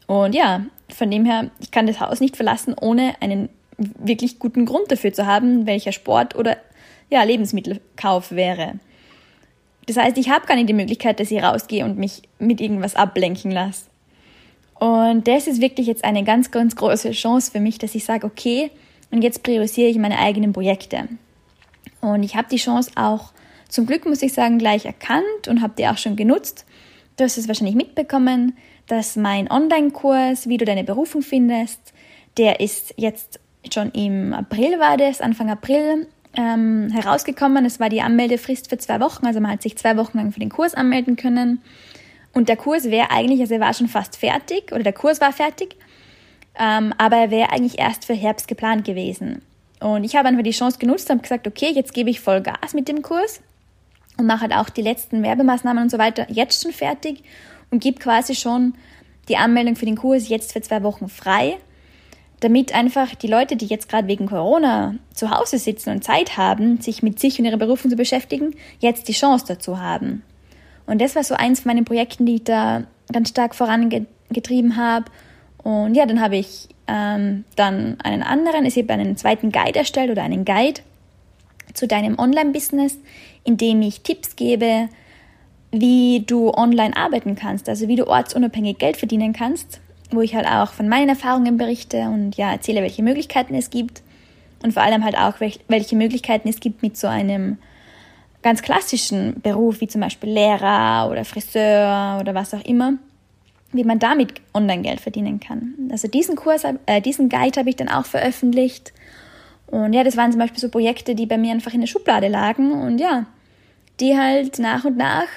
Und 0.07 0.35
ja, 0.35 0.65
von 0.89 1.09
dem 1.09 1.25
her, 1.25 1.49
ich 1.59 1.71
kann 1.71 1.87
das 1.87 1.99
Haus 1.99 2.19
nicht 2.19 2.35
verlassen, 2.35 2.75
ohne 2.79 3.15
einen 3.21 3.49
wirklich 3.77 4.39
guten 4.39 4.65
Grund 4.65 4.91
dafür 4.91 5.13
zu 5.13 5.25
haben, 5.25 5.65
welcher 5.65 5.91
Sport 5.91 6.35
oder 6.35 6.57
ja, 7.09 7.23
Lebensmittelkauf 7.23 8.31
wäre. 8.31 8.79
Das 9.87 9.97
heißt, 9.97 10.17
ich 10.17 10.29
habe 10.29 10.45
gar 10.45 10.55
nicht 10.55 10.69
die 10.69 10.73
Möglichkeit, 10.73 11.19
dass 11.19 11.31
ich 11.31 11.41
rausgehe 11.41 11.83
und 11.83 11.97
mich 11.97 12.21
mit 12.39 12.61
irgendwas 12.61 12.95
ablenken 12.95 13.51
lasse. 13.51 13.85
Und 14.75 15.27
das 15.27 15.47
ist 15.47 15.61
wirklich 15.61 15.87
jetzt 15.87 16.03
eine 16.03 16.23
ganz, 16.23 16.51
ganz 16.51 16.75
große 16.75 17.11
Chance 17.11 17.51
für 17.51 17.59
mich, 17.59 17.77
dass 17.77 17.95
ich 17.95 18.05
sage, 18.05 18.25
okay, 18.25 18.71
und 19.11 19.21
jetzt 19.21 19.43
priorisiere 19.43 19.89
ich 19.89 19.97
meine 19.97 20.19
eigenen 20.19 20.53
Projekte. 20.53 21.07
Und 22.01 22.23
ich 22.23 22.35
habe 22.35 22.47
die 22.49 22.57
Chance 22.57 22.91
auch, 22.95 23.31
zum 23.69 23.85
Glück 23.85 24.05
muss 24.05 24.21
ich 24.21 24.33
sagen, 24.33 24.57
gleich 24.57 24.85
erkannt 24.85 25.47
und 25.47 25.61
habe 25.61 25.73
die 25.77 25.87
auch 25.87 25.97
schon 25.97 26.15
genutzt. 26.15 26.65
Du 27.17 27.23
hast 27.23 27.37
es 27.37 27.47
wahrscheinlich 27.47 27.75
mitbekommen 27.75 28.53
dass 28.87 29.15
mein 29.15 29.49
Online-Kurs, 29.49 30.47
wie 30.47 30.57
du 30.57 30.65
deine 30.65 30.83
Berufung 30.83 31.21
findest, 31.21 31.93
der 32.37 32.59
ist 32.59 32.93
jetzt 32.97 33.39
schon 33.71 33.91
im 33.91 34.33
April 34.33 34.79
war 34.79 34.97
das, 34.97 35.21
Anfang 35.21 35.49
April 35.49 36.07
ähm, 36.35 36.89
herausgekommen. 36.91 37.65
Es 37.65 37.79
war 37.79 37.89
die 37.89 38.01
Anmeldefrist 38.01 38.69
für 38.69 38.77
zwei 38.77 38.99
Wochen, 38.99 39.25
also 39.25 39.39
man 39.39 39.51
hat 39.51 39.61
sich 39.61 39.77
zwei 39.77 39.95
Wochen 39.97 40.17
lang 40.17 40.31
für 40.31 40.39
den 40.39 40.49
Kurs 40.49 40.73
anmelden 40.73 41.15
können. 41.15 41.61
Und 42.33 42.49
der 42.49 42.57
Kurs 42.57 42.85
wäre 42.85 43.11
eigentlich, 43.11 43.39
also 43.39 43.53
er 43.53 43.59
war 43.59 43.73
schon 43.73 43.87
fast 43.87 44.17
fertig, 44.17 44.71
oder 44.71 44.83
der 44.83 44.93
Kurs 44.93 45.21
war 45.21 45.31
fertig, 45.31 45.75
ähm, 46.59 46.93
aber 46.97 47.17
er 47.17 47.31
wäre 47.31 47.51
eigentlich 47.51 47.79
erst 47.79 48.05
für 48.05 48.15
Herbst 48.15 48.47
geplant 48.47 48.85
gewesen. 48.85 49.43
Und 49.79 50.03
ich 50.03 50.15
habe 50.15 50.27
einfach 50.27 50.43
die 50.43 50.51
Chance 50.51 50.79
genutzt 50.79 51.09
und 51.09 51.21
gesagt, 51.21 51.47
okay, 51.47 51.71
jetzt 51.73 51.93
gebe 51.93 52.09
ich 52.09 52.19
voll 52.19 52.41
Gas 52.41 52.73
mit 52.73 52.87
dem 52.87 53.01
Kurs 53.01 53.41
und 54.17 54.25
mache 54.25 54.41
halt 54.41 54.53
auch 54.53 54.69
die 54.69 54.81
letzten 54.81 55.23
Werbemaßnahmen 55.23 55.83
und 55.83 55.91
so 55.91 55.97
weiter 55.97 56.27
jetzt 56.29 56.61
schon 56.61 56.71
fertig 56.71 57.23
und 57.71 57.81
gebe 57.81 57.99
quasi 57.99 58.35
schon 58.35 58.75
die 59.29 59.37
Anmeldung 59.37 59.75
für 59.75 59.85
den 59.85 59.95
Kurs 59.95 60.29
jetzt 60.29 60.53
für 60.53 60.61
zwei 60.61 60.83
Wochen 60.83 61.07
frei, 61.07 61.57
damit 62.39 62.75
einfach 62.75 63.15
die 63.15 63.27
Leute, 63.27 63.55
die 63.55 63.67
jetzt 63.67 63.89
gerade 63.89 64.07
wegen 64.07 64.27
Corona 64.27 64.95
zu 65.13 65.31
Hause 65.31 65.57
sitzen 65.57 65.91
und 65.91 66.03
Zeit 66.03 66.37
haben, 66.37 66.81
sich 66.81 67.01
mit 67.01 67.19
sich 67.19 67.39
und 67.39 67.45
ihrer 67.45 67.57
Berufung 67.57 67.89
zu 67.89 67.95
beschäftigen, 67.95 68.53
jetzt 68.79 69.07
die 69.07 69.13
Chance 69.13 69.45
dazu 69.47 69.79
haben. 69.79 70.23
Und 70.85 71.01
das 71.01 71.15
war 71.15 71.23
so 71.23 71.35
eins 71.35 71.61
von 71.61 71.71
meinen 71.71 71.85
Projekten, 71.85 72.25
die 72.25 72.35
ich 72.35 72.43
da 72.43 72.83
ganz 73.11 73.29
stark 73.29 73.55
vorangetrieben 73.55 74.75
habe. 74.75 75.05
Und 75.63 75.95
ja, 75.95 76.05
dann 76.05 76.19
habe 76.19 76.35
ich 76.35 76.67
ähm, 76.87 77.45
dann 77.55 77.99
einen 78.01 78.23
anderen, 78.23 78.65
ich 78.65 78.75
habe 78.75 78.91
einen 78.91 79.15
zweiten 79.15 79.51
Guide 79.51 79.79
erstellt 79.79 80.11
oder 80.11 80.23
einen 80.23 80.43
Guide 80.43 80.81
zu 81.73 81.87
deinem 81.87 82.19
Online-Business, 82.19 82.99
in 83.43 83.57
dem 83.57 83.81
ich 83.81 84.01
Tipps 84.01 84.35
gebe, 84.35 84.89
wie 85.71 86.23
du 86.25 86.51
online 86.51 86.95
arbeiten 86.95 87.35
kannst, 87.35 87.67
also 87.67 87.87
wie 87.87 87.95
du 87.95 88.07
ortsunabhängig 88.07 88.77
Geld 88.77 88.97
verdienen 88.97 89.33
kannst, 89.33 89.81
wo 90.11 90.21
ich 90.21 90.35
halt 90.35 90.47
auch 90.47 90.71
von 90.71 90.87
meinen 90.87 91.09
Erfahrungen 91.09 91.57
berichte 91.57 92.01
und 92.03 92.37
ja 92.37 92.51
erzähle, 92.51 92.81
welche 92.81 93.03
Möglichkeiten 93.03 93.55
es 93.55 93.69
gibt 93.69 94.03
und 94.63 94.73
vor 94.73 94.83
allem 94.83 95.03
halt 95.03 95.17
auch, 95.17 95.39
welche 95.39 95.95
Möglichkeiten 95.95 96.47
es 96.47 96.59
gibt 96.59 96.83
mit 96.83 96.97
so 96.97 97.07
einem 97.07 97.57
ganz 98.43 98.61
klassischen 98.61 99.41
Beruf, 99.41 99.81
wie 99.81 99.87
zum 99.87 100.01
Beispiel 100.01 100.29
Lehrer 100.29 101.09
oder 101.09 101.25
Friseur 101.25 102.19
oder 102.21 102.35
was 102.35 102.53
auch 102.53 102.63
immer, 102.63 102.93
wie 103.71 103.83
man 103.83 103.99
damit 103.99 104.33
online 104.53 104.83
Geld 104.83 105.01
verdienen 105.01 105.39
kann. 105.39 105.73
Also 105.91 106.07
diesen 106.07 106.35
Kurs, 106.35 106.63
äh, 106.85 107.01
diesen 107.01 107.29
Guide 107.29 107.59
habe 107.59 107.69
ich 107.69 107.75
dann 107.75 107.89
auch 107.89 108.05
veröffentlicht. 108.05 108.93
Und 109.67 109.93
ja, 109.93 110.03
das 110.03 110.17
waren 110.17 110.31
zum 110.31 110.39
Beispiel 110.39 110.59
so 110.59 110.69
Projekte, 110.69 111.15
die 111.15 111.25
bei 111.25 111.37
mir 111.37 111.51
einfach 111.51 111.73
in 111.73 111.81
der 111.81 111.87
Schublade 111.87 112.27
lagen 112.27 112.71
und 112.73 112.99
ja, 112.99 113.25
die 114.03 114.17
halt 114.17 114.59
nach 114.59 114.83
und 114.83 114.97
nach 114.97 115.27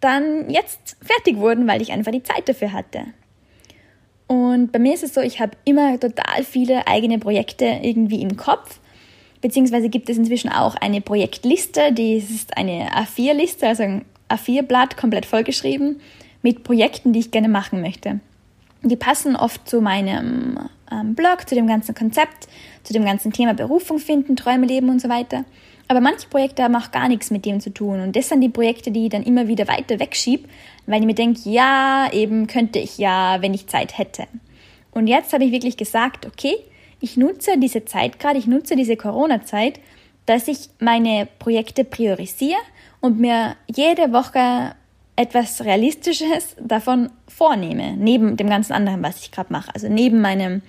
dann 0.00 0.48
jetzt 0.48 0.96
fertig 1.02 1.36
wurden, 1.36 1.68
weil 1.68 1.82
ich 1.82 1.92
einfach 1.92 2.12
die 2.12 2.22
Zeit 2.22 2.48
dafür 2.48 2.72
hatte. 2.72 3.04
Und 4.26 4.72
bei 4.72 4.78
mir 4.78 4.94
ist 4.94 5.02
es 5.02 5.12
so, 5.12 5.20
ich 5.20 5.40
habe 5.40 5.52
immer 5.64 6.00
total 6.00 6.42
viele 6.44 6.86
eigene 6.86 7.18
Projekte 7.18 7.66
irgendwie 7.82 8.22
im 8.22 8.36
Kopf. 8.36 8.80
Beziehungsweise 9.42 9.90
gibt 9.90 10.08
es 10.08 10.16
inzwischen 10.16 10.50
auch 10.50 10.76
eine 10.76 11.00
Projektliste, 11.00 11.92
die 11.92 12.16
ist 12.16 12.56
eine 12.56 12.90
A4-Liste, 12.90 13.66
also 13.66 13.82
ein 13.82 14.04
A4-Blatt 14.30 14.96
komplett 14.96 15.26
vollgeschrieben 15.26 16.00
mit 16.42 16.62
Projekten, 16.64 17.12
die 17.12 17.20
ich 17.20 17.30
gerne 17.30 17.48
machen 17.48 17.82
möchte. 17.82 18.20
Die 18.82 18.96
passen 18.96 19.36
oft 19.36 19.68
zu 19.68 19.82
meinem 19.82 20.58
ähm, 20.90 21.14
Blog, 21.14 21.46
zu 21.46 21.54
dem 21.54 21.66
ganzen 21.66 21.94
Konzept, 21.94 22.48
zu 22.82 22.94
dem 22.94 23.04
ganzen 23.04 23.32
Thema 23.32 23.52
Berufung 23.52 23.98
finden, 23.98 24.36
Träume 24.36 24.66
leben 24.66 24.88
und 24.88 25.02
so 25.02 25.10
weiter. 25.10 25.44
Aber 25.90 26.00
manche 26.00 26.28
Projekte 26.28 26.62
haben 26.62 26.76
auch 26.76 26.92
gar 26.92 27.08
nichts 27.08 27.32
mit 27.32 27.44
dem 27.44 27.58
zu 27.58 27.74
tun. 27.74 28.00
Und 28.00 28.14
das 28.14 28.28
sind 28.28 28.42
die 28.42 28.48
Projekte, 28.48 28.92
die 28.92 29.06
ich 29.06 29.10
dann 29.10 29.24
immer 29.24 29.48
wieder 29.48 29.66
weiter 29.66 29.98
wegschiebe, 29.98 30.48
weil 30.86 31.00
ich 31.00 31.06
mir 31.06 31.16
denke, 31.16 31.40
ja, 31.50 32.08
eben 32.12 32.46
könnte 32.46 32.78
ich 32.78 32.96
ja, 32.96 33.38
wenn 33.42 33.54
ich 33.54 33.66
Zeit 33.66 33.98
hätte. 33.98 34.28
Und 34.92 35.08
jetzt 35.08 35.32
habe 35.32 35.42
ich 35.42 35.50
wirklich 35.50 35.76
gesagt, 35.76 36.26
okay, 36.26 36.54
ich 37.00 37.16
nutze 37.16 37.58
diese 37.58 37.86
Zeit 37.86 38.20
gerade, 38.20 38.38
ich 38.38 38.46
nutze 38.46 38.76
diese 38.76 38.96
Corona-Zeit, 38.96 39.80
dass 40.26 40.46
ich 40.46 40.68
meine 40.78 41.26
Projekte 41.40 41.82
priorisiere 41.82 42.60
und 43.00 43.18
mir 43.18 43.56
jede 43.66 44.12
Woche 44.12 44.76
etwas 45.16 45.64
Realistisches 45.64 46.54
davon 46.60 47.10
vornehme, 47.26 47.96
neben 47.96 48.36
dem 48.36 48.48
ganzen 48.48 48.74
anderen, 48.74 49.02
was 49.02 49.22
ich 49.22 49.32
gerade 49.32 49.52
mache. 49.52 49.74
Also 49.74 49.88
neben 49.88 50.20
meinem 50.20 50.62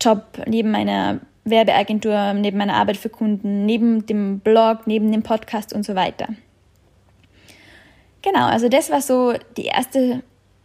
Job, 0.00 0.40
neben 0.46 0.70
meiner 0.70 1.18
Werbeagentur, 1.44 2.34
neben 2.34 2.58
meiner 2.58 2.74
Arbeit 2.74 2.96
für 2.96 3.08
Kunden, 3.08 3.66
neben 3.66 4.06
dem 4.06 4.40
Blog, 4.40 4.86
neben 4.86 5.10
dem 5.10 5.22
Podcast 5.22 5.72
und 5.72 5.84
so 5.84 5.94
weiter. 5.94 6.28
Genau, 8.22 8.46
also 8.46 8.68
das 8.68 8.90
war 8.90 9.02
so 9.02 9.34
die 9.56 9.64
erste, 9.64 10.22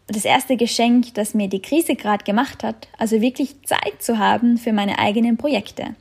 das 0.07 0.25
erste 0.25 0.57
Geschenk, 0.57 1.15
das 1.15 1.33
mir 1.33 1.49
die 1.49 1.61
Krise 1.61 1.95
gerade 1.95 2.23
gemacht 2.23 2.63
hat. 2.63 2.87
Also 2.97 3.21
wirklich 3.21 3.61
Zeit 3.63 4.01
zu 4.01 4.19
haben 4.19 4.57
für 4.57 4.73
meine 4.73 4.99
eigenen 4.99 5.37
Projekte. 5.37 5.95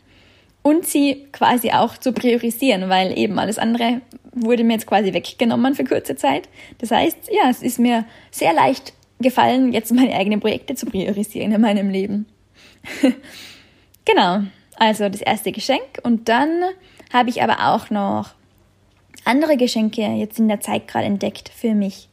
Und 0.63 0.87
sie 0.87 1.27
quasi 1.33 1.71
auch 1.71 1.97
zu 1.97 2.13
priorisieren, 2.13 2.89
weil 2.89 3.17
eben 3.17 3.39
alles 3.39 3.59
andere 3.59 4.03
wurde 4.33 4.65
mir 4.65 4.75
jetzt 4.75 4.87
quasi 4.87 5.15
weggenommen 5.15 5.75
für 5.75 5.85
kurze 5.85 6.17
Zeit. 6.17 6.49
Das 6.79 6.91
heißt, 6.91 7.31
ja, 7.31 7.49
es 7.49 7.63
ist 7.63 7.79
mir 7.79 8.05
sehr 8.31 8.53
leicht 8.53 8.93
gefallen, 9.19 9.73
jetzt 9.73 9.93
meine 9.93 10.15
eigenen 10.15 10.41
Projekte 10.41 10.75
zu 10.75 10.87
priorisieren 10.87 11.53
in 11.53 11.61
meinem 11.61 11.89
Leben. 11.89 12.27
genau. 14.05 14.43
Also 14.77 15.09
das 15.09 15.23
erste 15.23 15.53
Geschenk 15.53 16.01
und 16.03 16.29
dann 16.29 16.63
habe 17.13 17.31
ich 17.31 17.43
aber 17.43 17.75
auch 17.75 17.91
noch 17.91 18.35
andere 19.25 19.57
Geschenke 19.57 20.03
jetzt 20.03 20.39
in 20.39 20.49
der 20.49 20.61
Zeit 20.61 20.87
gerade 20.87 21.07
entdeckt 21.07 21.49
für 21.49 21.75
mich. 21.75 22.09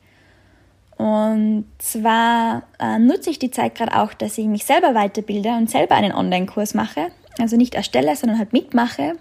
Und 0.97 1.65
zwar 1.79 2.63
äh, 2.79 2.99
nutze 2.99 3.29
ich 3.29 3.39
die 3.39 3.51
Zeit 3.51 3.75
gerade 3.75 3.99
auch, 3.99 4.13
dass 4.13 4.37
ich 4.37 4.45
mich 4.45 4.63
selber 4.63 4.95
weiterbilde 4.95 5.49
und 5.49 5.69
selber 5.69 5.95
einen 5.95 6.13
Online-Kurs 6.13 6.73
mache. 6.73 7.07
Also 7.39 7.57
nicht 7.57 7.75
erstelle, 7.75 8.15
sondern 8.15 8.37
halt 8.37 8.53
mitmache. 8.53 9.13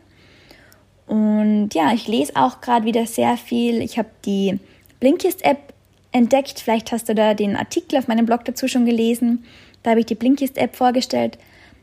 Und 1.07 1.71
ja, 1.75 1.93
ich 1.93 2.07
lese 2.07 2.37
auch 2.37 2.61
gerade 2.61 2.85
wieder 2.85 3.07
sehr 3.07 3.37
viel. 3.37 3.83
Ich 3.83 3.99
habe 3.99 4.11
die 4.25 4.59
Blinkist-App 5.01 5.73
entdeckt. 6.13 6.61
Vielleicht 6.61 6.93
hast 6.93 7.09
du 7.09 7.15
da 7.15 7.35
den 7.35 7.57
Artikel 7.57 7.99
auf 7.99 8.07
meinem 8.07 8.27
Blog 8.27 8.45
dazu 8.45 8.69
schon 8.69 8.87
gelesen. 8.87 9.45
Da 9.83 9.91
habe 9.91 10.01
ich 10.01 10.07
die 10.07 10.15
Blinkist-App 10.15 10.77
vorgestellt. 10.77 11.39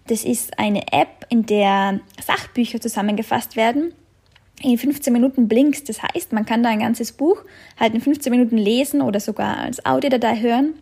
Das 0.09 0.23
ist 0.23 0.57
eine 0.57 0.91
App, 0.91 1.27
in 1.29 1.45
der 1.45 1.99
Sachbücher 2.25 2.81
zusammengefasst 2.81 3.55
werden. 3.55 3.93
In 4.59 4.75
15 4.79 5.13
Minuten 5.13 5.47
Blinks. 5.47 5.83
Das 5.83 6.01
heißt, 6.01 6.33
man 6.33 6.47
kann 6.47 6.63
da 6.63 6.69
ein 6.69 6.79
ganzes 6.79 7.11
Buch 7.11 7.43
halt 7.79 7.93
in 7.93 8.01
15 8.01 8.31
Minuten 8.31 8.57
lesen 8.57 9.03
oder 9.03 9.19
sogar 9.19 9.57
als 9.57 9.85
Audiodatei 9.85 10.39
hören. 10.39 10.73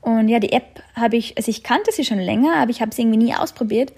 Und 0.00 0.28
ja, 0.28 0.38
die 0.38 0.52
App 0.52 0.82
habe 0.94 1.18
ich, 1.18 1.36
also 1.36 1.50
ich 1.50 1.62
kannte 1.62 1.92
sie 1.92 2.06
schon 2.06 2.18
länger, 2.18 2.56
aber 2.56 2.70
ich 2.70 2.80
habe 2.80 2.94
sie 2.94 3.02
irgendwie 3.02 3.24
nie 3.24 3.34
ausprobiert. 3.34 3.92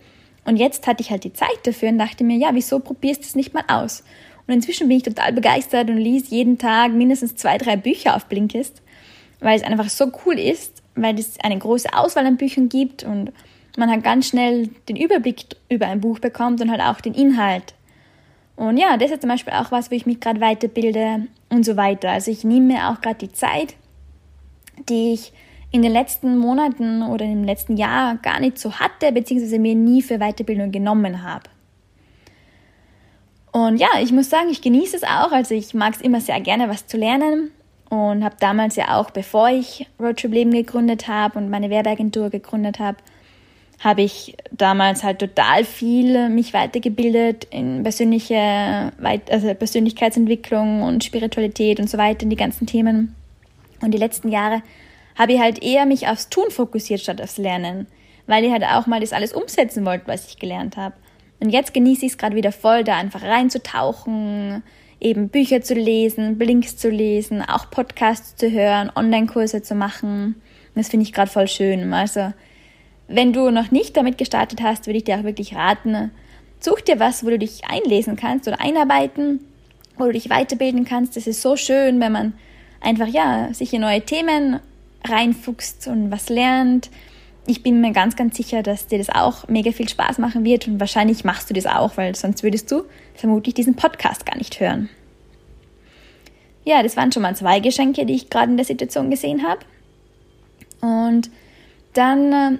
Und 0.45 0.57
jetzt 0.57 0.85
hatte 0.89 1.01
ich 1.01 1.13
halt 1.13 1.23
die 1.23 1.33
Zeit 1.33 1.61
dafür 1.63 1.91
und 1.91 1.99
dachte 1.99 2.25
mir, 2.25 2.37
ja, 2.37 2.51
wieso 2.53 2.81
probierst 2.81 3.21
du 3.21 3.27
es 3.27 3.37
nicht 3.37 3.55
mal 3.55 3.65
aus? 3.69 4.03
Und 4.49 4.55
inzwischen 4.55 4.89
bin 4.89 4.97
ich 4.97 5.05
total 5.05 5.33
begeistert 5.33 5.91
und 5.91 5.97
lese 5.97 6.35
jeden 6.35 6.59
Tag 6.59 6.93
mindestens 6.93 7.37
zwei, 7.37 7.57
drei 7.57 7.77
Bücher 7.77 8.17
auf 8.17 8.27
Blinkist, 8.27 8.83
weil 9.39 9.57
es 9.57 9.63
einfach 9.63 9.89
so 9.89 10.11
cool 10.25 10.41
ist, 10.41 10.83
weil 10.97 11.17
es 11.19 11.39
eine 11.39 11.59
große 11.59 11.93
Auswahl 11.93 12.27
an 12.27 12.37
Büchern 12.37 12.69
gibt 12.69 13.05
und 13.05 13.33
man 13.79 13.91
halt 13.91 14.05
ganz 14.05 14.29
schnell 14.29 14.69
den 14.89 14.97
Überblick 14.97 15.45
über 15.69 15.87
ein 15.87 16.01
Buch 16.01 16.19
bekommt 16.19 16.61
und 16.61 16.71
halt 16.71 16.81
auch 16.81 17.01
den 17.01 17.15
Inhalt. 17.15 17.75
Und 18.57 18.79
ja, 18.79 18.97
das 18.97 19.11
ist 19.11 19.21
zum 19.21 19.31
Beispiel 19.31 19.53
auch 19.53 19.71
was, 19.71 19.91
wo 19.91 19.95
ich 19.95 20.07
mich 20.07 20.21
gerade 20.21 20.41
weiterbilde 20.41 21.27
und 21.51 21.65
so 21.65 21.77
weiter. 21.77 22.11
Also 22.11 22.31
ich 22.31 22.43
nehme 22.43 22.75
mir 22.75 22.89
auch 22.89 23.01
gerade 23.01 23.19
die 23.19 23.33
Zeit, 23.33 23.75
die 24.89 25.13
ich 25.13 25.33
in 25.71 25.83
den 25.83 25.93
letzten 25.93 26.39
Monaten 26.39 27.03
oder 27.03 27.25
im 27.25 27.45
letzten 27.45 27.77
Jahr 27.77 28.17
gar 28.17 28.41
nicht 28.41 28.59
so 28.59 28.73
hatte, 28.75 29.13
beziehungsweise 29.13 29.59
mir 29.59 29.75
nie 29.75 30.01
für 30.01 30.19
Weiterbildung 30.19 30.73
genommen 30.73 31.23
habe. 31.23 31.51
Und 33.53 33.79
ja, 33.79 33.89
ich 34.03 34.13
muss 34.13 34.31
sagen, 34.31 34.49
ich 34.51 34.63
genieße 34.63 34.97
es 34.97 35.03
auch. 35.03 35.33
Also 35.33 35.55
ich 35.55 35.75
mag 35.75 35.95
es 35.95 36.01
immer 36.01 36.21
sehr 36.21 36.41
gerne, 36.41 36.69
was 36.69 36.87
zu 36.87 36.97
lernen. 36.97 37.51
Und 37.89 38.25
habe 38.25 38.37
damals 38.41 38.77
ja 38.77 38.99
auch, 38.99 39.11
bevor 39.11 39.49
ich 39.49 39.87
Roadtrip 40.01 40.33
Leben 40.33 40.51
gegründet 40.51 41.09
habe 41.09 41.39
und 41.39 41.51
meine 41.51 41.71
Werbeagentur 41.71 42.31
gegründet 42.31 42.81
habe, 42.81 42.99
habe 43.79 44.03
ich 44.03 44.37
damals 44.51 45.05
halt 45.05 45.19
total 45.19 45.65
viel 45.65 46.29
mich 46.29 46.55
weitergebildet 46.55 47.45
in 47.51 47.83
persönliche, 47.83 48.93
also 49.31 49.55
Persönlichkeitsentwicklung 49.55 50.83
und 50.83 51.05
Spiritualität 51.05 51.79
und 51.79 51.91
so 51.91 51.99
weiter, 51.99 52.23
in 52.23 52.31
die 52.31 52.37
ganzen 52.37 52.67
Themen. 52.67 53.15
Und 53.83 53.93
die 53.93 53.99
letzten 53.99 54.29
Jahre 54.29 54.63
habe 55.15 55.35
ich 55.35 55.41
halt 55.41 55.63
eher 55.63 55.87
mich 55.87 56.09
aufs 56.09 56.29
Tun 56.29 56.51
fokussiert 56.51 57.01
statt 57.01 57.21
aufs 57.21 57.39
Lernen, 57.39 57.87
weil 58.27 58.45
ich 58.45 58.51
halt 58.51 58.65
auch 58.65 58.87
mal 58.87 59.01
das 59.01 59.13
alles 59.13 59.33
umsetzen 59.33 59.85
wollte, 59.85 60.09
was 60.09 60.29
ich 60.29 60.39
gelernt 60.39 60.77
habe. 60.77 60.95
Und 61.41 61.51
jetzt 61.51 61.75
genieße 61.75 62.07
ich 62.07 62.13
es 62.13 62.19
gerade 62.19 62.35
wieder 62.35 62.53
voll, 62.53 62.83
da 62.83 62.97
einfach 62.97 63.23
reinzutauchen, 63.23 64.63
eben 65.01 65.29
Bücher 65.29 65.61
zu 65.61 65.75
lesen, 65.75 66.39
Blinks 66.39 66.79
zu 66.79 66.89
lesen, 66.89 67.43
auch 67.43 67.71
Podcasts 67.71 68.37
zu 68.37 68.51
hören, 68.51 68.91
Online-Kurse 68.95 69.61
zu 69.61 69.75
machen. 69.75 70.41
Das 70.75 70.89
finde 70.89 71.05
ich 71.05 71.13
gerade 71.13 71.31
voll 71.31 71.49
schön. 71.49 71.93
Also 71.93 72.33
wenn 73.09 73.33
du 73.33 73.51
noch 73.51 73.71
nicht 73.71 73.97
damit 73.97 74.19
gestartet 74.19 74.63
hast, 74.63 74.87
würde 74.87 74.99
ich 74.99 75.05
dir 75.05 75.19
auch 75.19 75.25
wirklich 75.25 75.55
raten, 75.55 76.11
such 76.61 76.81
dir 76.81 76.99
was, 76.99 77.25
wo 77.25 77.31
du 77.31 77.39
dich 77.39 77.63
einlesen 77.69 78.17
kannst 78.17 78.49
oder 78.49 78.61
einarbeiten, 78.61 79.41
wo 79.97 80.05
du 80.05 80.13
dich 80.13 80.31
weiterbilden 80.31 80.85
kannst. 80.85 81.17
Das 81.17 81.27
ist 81.27 81.43
so 81.43 81.57
schön, 81.57 82.01
wenn 82.01 82.13
man 82.13 82.35
einfach, 82.81 83.07
ja, 83.07 83.53
sich 83.53 83.73
in 83.73 83.83
neue 83.83 84.01
Themen 84.03 84.61
reinfuchst 85.05 85.87
und 85.87 86.11
was 86.11 86.29
lernt. 86.29 86.91
Ich 87.47 87.63
bin 87.63 87.81
mir 87.81 87.93
ganz, 87.93 88.17
ganz 88.17 88.37
sicher, 88.37 88.63
dass 88.63 88.89
dir 88.89 88.99
das 88.99 89.09
auch 89.09 89.47
mega 89.47 89.71
viel 89.71 89.89
Spaß 89.89 90.19
machen 90.19 90.45
wird 90.45 90.67
und 90.67 90.81
wahrscheinlich 90.81 91.25
machst 91.25 91.49
du 91.49 91.55
das 91.55 91.67
auch, 91.67 91.97
weil 91.97 92.17
sonst 92.17 92.43
würdest 92.43 92.71
du 92.73 92.83
vermutlich 93.15 93.55
diesen 93.55 93.77
Podcast 93.77 94.27
gar 94.27 94.37
nicht 94.37 94.59
hören. 94.59 94.89
Ja, 96.65 96.83
das 96.83 96.97
waren 96.97 97.13
schon 97.13 97.23
mal 97.23 97.37
zwei 97.37 97.61
Geschenke, 97.61 98.05
die 98.05 98.15
ich 98.15 98.29
gerade 98.29 98.51
in 98.51 98.57
der 98.57 98.67
Situation 98.67 99.11
gesehen 99.11 99.47
habe. 99.47 99.61
Und 100.81 101.31
dann 101.93 102.33
äh, 102.33 102.59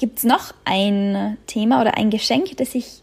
gibt 0.00 0.18
es 0.18 0.24
noch 0.24 0.54
ein 0.64 1.36
Thema 1.46 1.82
oder 1.82 1.98
ein 1.98 2.08
Geschenk, 2.08 2.56
das 2.56 2.74
ich. 2.74 3.02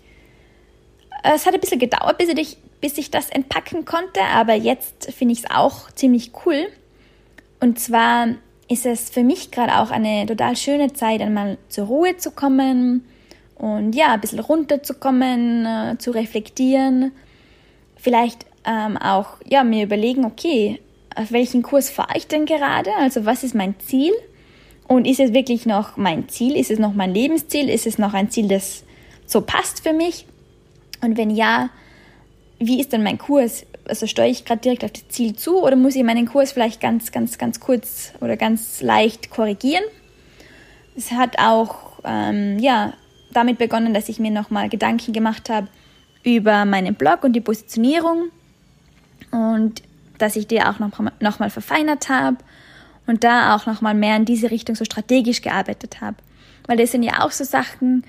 Äh, 1.23 1.35
es 1.35 1.45
hat 1.45 1.53
ein 1.53 1.59
bisschen 1.59 1.79
gedauert, 1.79 2.17
bis 2.17 2.29
ich, 2.29 2.57
bis 2.81 2.97
ich 2.97 3.11
das 3.11 3.29
entpacken 3.29 3.85
konnte, 3.85 4.21
aber 4.33 4.55
jetzt 4.55 5.13
finde 5.13 5.33
ich 5.33 5.43
es 5.43 5.51
auch 5.51 5.91
ziemlich 5.91 6.31
cool. 6.45 6.65
Und 7.59 7.79
zwar 7.79 8.29
ist 8.67 8.87
es 8.87 9.11
für 9.11 9.23
mich 9.23 9.51
gerade 9.51 9.77
auch 9.77 9.91
eine 9.91 10.25
total 10.25 10.55
schöne 10.55 10.91
Zeit, 10.91 11.21
einmal 11.21 11.59
zur 11.69 11.85
Ruhe 11.85 12.17
zu 12.17 12.31
kommen 12.31 13.07
und 13.55 13.93
ja, 13.93 14.13
ein 14.13 14.21
bisschen 14.21 14.39
runterzukommen, 14.39 15.65
äh, 15.67 15.97
zu 15.99 16.09
reflektieren. 16.09 17.11
Vielleicht 17.95 18.47
ähm, 18.65 18.97
auch 18.97 19.37
ja, 19.45 19.63
mir 19.63 19.83
überlegen, 19.83 20.25
okay, 20.25 20.81
auf 21.15 21.31
welchen 21.31 21.61
Kurs 21.61 21.91
fahre 21.91 22.17
ich 22.17 22.25
denn 22.25 22.47
gerade? 22.47 22.89
Also 22.95 23.23
was 23.25 23.43
ist 23.43 23.53
mein 23.53 23.79
Ziel? 23.79 24.13
Und 24.87 25.05
ist 25.05 25.19
es 25.19 25.33
wirklich 25.33 25.65
noch 25.65 25.97
mein 25.97 26.29
Ziel? 26.29 26.55
Ist 26.55 26.71
es 26.71 26.79
noch 26.79 26.93
mein 26.93 27.13
Lebensziel? 27.13 27.69
Ist 27.69 27.85
es 27.85 27.97
noch 27.97 28.13
ein 28.13 28.29
Ziel, 28.29 28.47
das 28.47 28.83
so 29.25 29.41
passt 29.41 29.83
für 29.83 29.93
mich? 29.93 30.25
Und 31.01 31.17
wenn 31.17 31.29
ja, 31.29 31.69
wie 32.59 32.79
ist 32.79 32.93
denn 32.93 33.03
mein 33.03 33.17
Kurs? 33.17 33.65
Also 33.85 34.07
steuere 34.07 34.29
ich 34.29 34.45
gerade 34.45 34.61
direkt 34.61 34.83
auf 34.83 34.91
das 34.91 35.07
Ziel 35.09 35.35
zu 35.35 35.61
oder 35.61 35.75
muss 35.75 35.95
ich 35.95 36.03
meinen 36.03 36.25
Kurs 36.25 36.51
vielleicht 36.51 36.81
ganz, 36.81 37.11
ganz, 37.11 37.37
ganz 37.37 37.59
kurz 37.59 38.13
oder 38.21 38.37
ganz 38.37 38.81
leicht 38.81 39.29
korrigieren? 39.29 39.83
Es 40.95 41.11
hat 41.11 41.37
auch 41.37 41.99
ähm, 42.03 42.57
ja, 42.59 42.93
damit 43.33 43.57
begonnen, 43.57 43.93
dass 43.93 44.09
ich 44.09 44.19
mir 44.19 44.31
nochmal 44.31 44.69
Gedanken 44.69 45.13
gemacht 45.13 45.49
habe 45.49 45.67
über 46.23 46.65
meinen 46.65 46.95
Blog 46.95 47.23
und 47.23 47.33
die 47.33 47.41
Positionierung 47.41 48.29
und 49.31 49.83
dass 50.17 50.35
ich 50.35 50.47
die 50.47 50.61
auch 50.61 50.79
nochmal 50.79 51.13
noch 51.19 51.37
verfeinert 51.37 52.09
habe 52.09 52.37
und 53.07 53.23
da 53.23 53.55
auch 53.55 53.65
nochmal 53.65 53.95
mehr 53.95 54.15
in 54.17 54.25
diese 54.25 54.51
Richtung 54.51 54.75
so 54.75 54.85
strategisch 54.85 55.41
gearbeitet 55.41 56.01
habe. 56.01 56.17
Weil 56.67 56.77
das 56.77 56.91
sind 56.91 57.03
ja 57.03 57.23
auch 57.25 57.31
so 57.31 57.43
Sachen, 57.43 58.03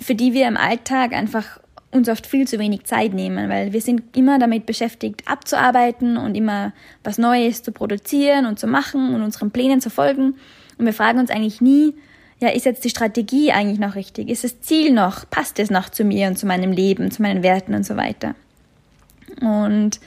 für 0.00 0.14
die 0.14 0.32
wir 0.32 0.48
im 0.48 0.56
Alltag 0.56 1.12
einfach 1.12 1.60
uns 1.92 2.08
oft 2.08 2.26
viel 2.26 2.46
zu 2.46 2.58
wenig 2.58 2.84
Zeit 2.84 3.12
nehmen, 3.12 3.48
weil 3.48 3.72
wir 3.72 3.80
sind 3.80 4.16
immer 4.16 4.38
damit 4.38 4.64
beschäftigt, 4.64 5.22
abzuarbeiten 5.26 6.16
und 6.16 6.36
immer 6.36 6.72
was 7.02 7.18
Neues 7.18 7.62
zu 7.62 7.72
produzieren 7.72 8.46
und 8.46 8.58
zu 8.58 8.66
machen 8.66 9.14
und 9.14 9.22
unseren 9.22 9.50
Plänen 9.50 9.80
zu 9.80 9.90
folgen. 9.90 10.34
Und 10.78 10.86
wir 10.86 10.92
fragen 10.92 11.18
uns 11.18 11.30
eigentlich 11.30 11.60
nie, 11.60 11.94
ja, 12.38 12.48
ist 12.48 12.64
jetzt 12.64 12.84
die 12.84 12.90
Strategie 12.90 13.52
eigentlich 13.52 13.80
noch 13.80 13.96
richtig? 13.96 14.28
Ist 14.28 14.44
das 14.44 14.60
Ziel 14.60 14.92
noch? 14.92 15.28
Passt 15.28 15.58
es 15.58 15.68
noch 15.68 15.90
zu 15.90 16.04
mir 16.04 16.28
und 16.28 16.38
zu 16.38 16.46
meinem 16.46 16.72
Leben, 16.72 17.10
zu 17.10 17.22
meinen 17.22 17.42
Werten 17.42 17.74
und 17.74 17.84
so 17.84 17.96
weiter? 17.96 18.34
Und 19.40 20.00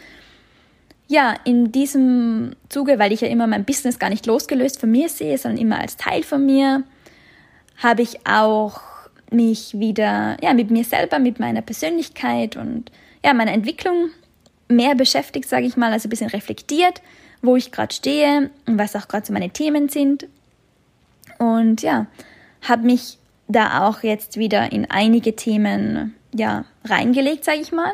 ja, 1.08 1.36
in 1.44 1.72
diesem 1.72 2.56
Zuge, 2.70 2.98
weil 3.00 3.12
ich 3.12 3.22
ja 3.22 3.28
immer 3.28 3.48
mein 3.48 3.66
Business 3.66 4.00
gar 4.00 4.10
nicht 4.10 4.26
losgelöst 4.26 4.80
von 4.80 4.92
mir 4.92 5.10
sehe, 5.10 5.38
sondern 5.38 5.62
immer 5.62 5.80
als 5.80 5.98
Teil 5.98 6.24
von 6.24 6.46
mir, 6.46 6.84
habe 7.78 8.02
ich 8.02 8.26
auch 8.26 8.82
mich 9.30 9.78
wieder 9.80 10.38
ja 10.42 10.54
mit 10.54 10.72
mir 10.72 10.84
selber, 10.84 11.20
mit 11.20 11.40
meiner 11.40 11.62
Persönlichkeit 11.62 12.56
und 12.56 12.92
ja 13.26 13.34
meiner 13.34 13.52
Entwicklung 13.52 14.10
mehr 14.68 14.96
beschäftigt, 14.96 15.50
sage 15.50 15.66
ich 15.66 15.78
mal, 15.78 15.92
also 15.92 16.08
ein 16.08 16.10
bisschen 16.10 16.30
reflektiert, 16.30 17.02
wo 17.42 17.56
ich 17.56 17.72
gerade 17.72 17.94
stehe 17.94 18.50
und 18.66 18.78
was 18.78 18.96
auch 18.96 19.08
gerade 19.08 19.26
so 19.26 19.34
meine 19.34 19.50
Themen 19.50 19.90
sind. 19.90 20.28
Und 21.40 21.82
ja, 21.82 22.08
habe 22.62 22.86
mich 22.86 23.18
da 23.48 23.88
auch 23.88 24.04
jetzt 24.04 24.38
wieder 24.38 24.72
in 24.72 24.90
einige 24.90 25.36
Themen 25.36 26.16
ja 26.34 26.66
reingelegt, 26.86 27.44
sage 27.44 27.60
ich 27.60 27.72
mal. 27.72 27.94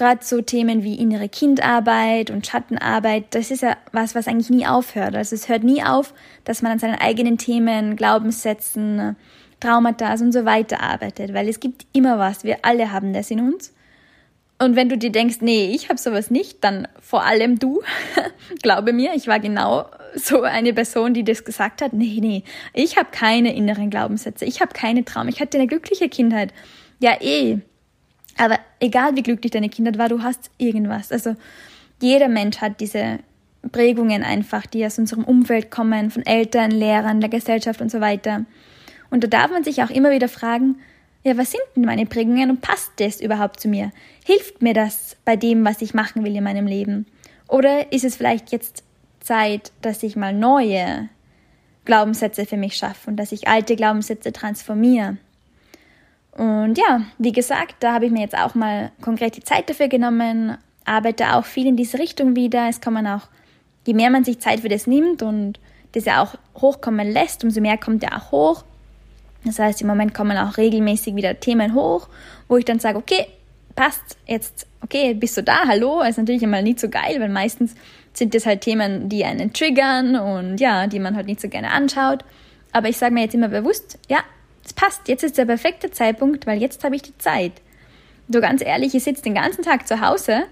Gerade 0.00 0.24
so 0.24 0.40
Themen 0.40 0.82
wie 0.82 0.94
innere 0.94 1.28
Kindarbeit 1.28 2.30
und 2.30 2.46
Schattenarbeit, 2.46 3.26
das 3.32 3.50
ist 3.50 3.60
ja 3.60 3.76
was, 3.92 4.14
was 4.14 4.28
eigentlich 4.28 4.48
nie 4.48 4.66
aufhört. 4.66 5.14
Also 5.14 5.34
es 5.34 5.50
hört 5.50 5.62
nie 5.62 5.82
auf, 5.82 6.14
dass 6.44 6.62
man 6.62 6.72
an 6.72 6.78
seinen 6.78 6.94
eigenen 6.94 7.36
Themen, 7.36 7.96
Glaubenssätzen, 7.96 9.14
Traumata 9.60 10.10
und 10.14 10.32
so 10.32 10.46
weiter 10.46 10.80
arbeitet, 10.80 11.34
weil 11.34 11.50
es 11.50 11.60
gibt 11.60 11.84
immer 11.92 12.18
was. 12.18 12.44
Wir 12.44 12.60
alle 12.62 12.92
haben 12.92 13.12
das 13.12 13.30
in 13.30 13.40
uns. 13.40 13.74
Und 14.58 14.74
wenn 14.74 14.88
du 14.88 14.96
dir 14.96 15.12
denkst, 15.12 15.42
nee, 15.42 15.70
ich 15.74 15.90
habe 15.90 15.98
sowas 15.98 16.30
nicht, 16.30 16.64
dann 16.64 16.88
vor 17.02 17.26
allem 17.26 17.58
du. 17.58 17.82
Glaube 18.62 18.94
mir, 18.94 19.12
ich 19.14 19.26
war 19.26 19.38
genau 19.38 19.84
so 20.14 20.40
eine 20.40 20.72
Person, 20.72 21.12
die 21.12 21.24
das 21.24 21.44
gesagt 21.44 21.82
hat. 21.82 21.92
Nee, 21.92 22.20
nee, 22.22 22.42
ich 22.72 22.96
habe 22.96 23.10
keine 23.12 23.54
inneren 23.54 23.90
Glaubenssätze, 23.90 24.46
ich 24.46 24.62
habe 24.62 24.72
keine 24.72 25.04
Traum, 25.04 25.28
ich 25.28 25.42
hatte 25.42 25.58
eine 25.58 25.66
glückliche 25.66 26.08
Kindheit. 26.08 26.54
Ja, 27.00 27.20
eh. 27.20 27.58
Aber 28.40 28.58
egal 28.80 29.16
wie 29.16 29.22
glücklich 29.22 29.52
deine 29.52 29.68
Kindheit 29.68 29.98
war, 29.98 30.08
du 30.08 30.22
hast 30.22 30.50
irgendwas. 30.56 31.12
Also 31.12 31.36
jeder 32.00 32.28
Mensch 32.28 32.56
hat 32.62 32.80
diese 32.80 33.18
Prägungen 33.70 34.24
einfach, 34.24 34.64
die 34.64 34.86
aus 34.86 34.98
unserem 34.98 35.24
Umfeld 35.24 35.70
kommen, 35.70 36.10
von 36.10 36.24
Eltern, 36.24 36.70
Lehrern, 36.70 37.20
der 37.20 37.28
Gesellschaft 37.28 37.82
und 37.82 37.90
so 37.90 38.00
weiter. 38.00 38.46
Und 39.10 39.24
da 39.24 39.28
darf 39.28 39.50
man 39.50 39.62
sich 39.62 39.82
auch 39.82 39.90
immer 39.90 40.10
wieder 40.10 40.28
fragen, 40.28 40.76
ja, 41.22 41.36
was 41.36 41.50
sind 41.50 41.62
denn 41.76 41.84
meine 41.84 42.06
Prägungen 42.06 42.48
und 42.48 42.62
passt 42.62 42.92
das 42.96 43.20
überhaupt 43.20 43.60
zu 43.60 43.68
mir? 43.68 43.92
Hilft 44.24 44.62
mir 44.62 44.72
das 44.72 45.18
bei 45.26 45.36
dem, 45.36 45.62
was 45.66 45.82
ich 45.82 45.92
machen 45.92 46.24
will 46.24 46.34
in 46.34 46.42
meinem 46.42 46.66
Leben? 46.66 47.04
Oder 47.46 47.92
ist 47.92 48.04
es 48.04 48.16
vielleicht 48.16 48.52
jetzt 48.52 48.84
Zeit, 49.20 49.70
dass 49.82 50.02
ich 50.02 50.16
mal 50.16 50.32
neue 50.32 51.10
Glaubenssätze 51.84 52.46
für 52.46 52.56
mich 52.56 52.76
schaffe 52.76 53.10
und 53.10 53.18
dass 53.18 53.32
ich 53.32 53.48
alte 53.48 53.76
Glaubenssätze 53.76 54.32
transformiere? 54.32 55.18
Und 56.32 56.78
ja, 56.78 57.02
wie 57.18 57.32
gesagt, 57.32 57.76
da 57.80 57.92
habe 57.94 58.06
ich 58.06 58.12
mir 58.12 58.20
jetzt 58.20 58.36
auch 58.36 58.54
mal 58.54 58.92
konkret 59.02 59.36
die 59.36 59.42
Zeit 59.42 59.68
dafür 59.68 59.88
genommen, 59.88 60.56
arbeite 60.84 61.34
auch 61.34 61.44
viel 61.44 61.66
in 61.66 61.76
diese 61.76 61.98
Richtung 61.98 62.36
wieder. 62.36 62.68
Es 62.68 62.80
man 62.84 63.06
auch, 63.06 63.28
je 63.86 63.94
mehr 63.94 64.10
man 64.10 64.24
sich 64.24 64.38
Zeit 64.40 64.60
für 64.60 64.68
das 64.68 64.86
nimmt 64.86 65.22
und 65.22 65.58
das 65.92 66.04
ja 66.04 66.22
auch 66.22 66.34
hochkommen 66.60 67.10
lässt, 67.10 67.42
umso 67.44 67.60
mehr 67.60 67.78
kommt 67.78 68.02
er 68.04 68.16
auch 68.16 68.32
hoch. 68.32 68.64
Das 69.44 69.58
heißt, 69.58 69.80
im 69.80 69.88
Moment 69.88 70.14
kommen 70.14 70.36
auch 70.36 70.56
regelmäßig 70.56 71.16
wieder 71.16 71.40
Themen 71.40 71.74
hoch, 71.74 72.08
wo 72.48 72.56
ich 72.56 72.64
dann 72.64 72.78
sage, 72.78 72.98
okay, 72.98 73.26
passt, 73.74 74.18
jetzt, 74.26 74.66
okay, 74.82 75.14
bist 75.14 75.36
du 75.36 75.42
da, 75.42 75.66
hallo, 75.66 76.02
ist 76.02 76.18
natürlich 76.18 76.42
immer 76.42 76.62
nicht 76.62 76.80
so 76.80 76.88
geil, 76.88 77.16
weil 77.18 77.30
meistens 77.30 77.74
sind 78.12 78.34
das 78.34 78.44
halt 78.44 78.60
Themen, 78.60 79.08
die 79.08 79.24
einen 79.24 79.52
triggern 79.52 80.16
und 80.16 80.58
ja, 80.58 80.86
die 80.86 80.98
man 80.98 81.16
halt 81.16 81.26
nicht 81.26 81.40
so 81.40 81.48
gerne 81.48 81.70
anschaut. 81.70 82.24
Aber 82.72 82.88
ich 82.88 82.98
sage 82.98 83.14
mir 83.14 83.22
jetzt 83.22 83.34
immer 83.34 83.48
bewusst, 83.48 83.98
ja, 84.08 84.18
es 84.70 84.74
passt, 84.74 85.08
jetzt 85.08 85.24
ist 85.24 85.38
der 85.38 85.44
perfekte 85.44 85.90
Zeitpunkt, 85.90 86.46
weil 86.46 86.60
jetzt 86.60 86.82
habe 86.84 86.96
ich 86.96 87.02
die 87.02 87.16
Zeit. 87.18 87.52
So 88.28 88.40
ganz 88.40 88.62
ehrlich, 88.62 88.94
ich 88.94 89.02
sitze 89.02 89.22
den 89.22 89.34
ganzen 89.34 89.62
Tag 89.62 89.88
zu 89.88 90.00
Hause 90.00 90.44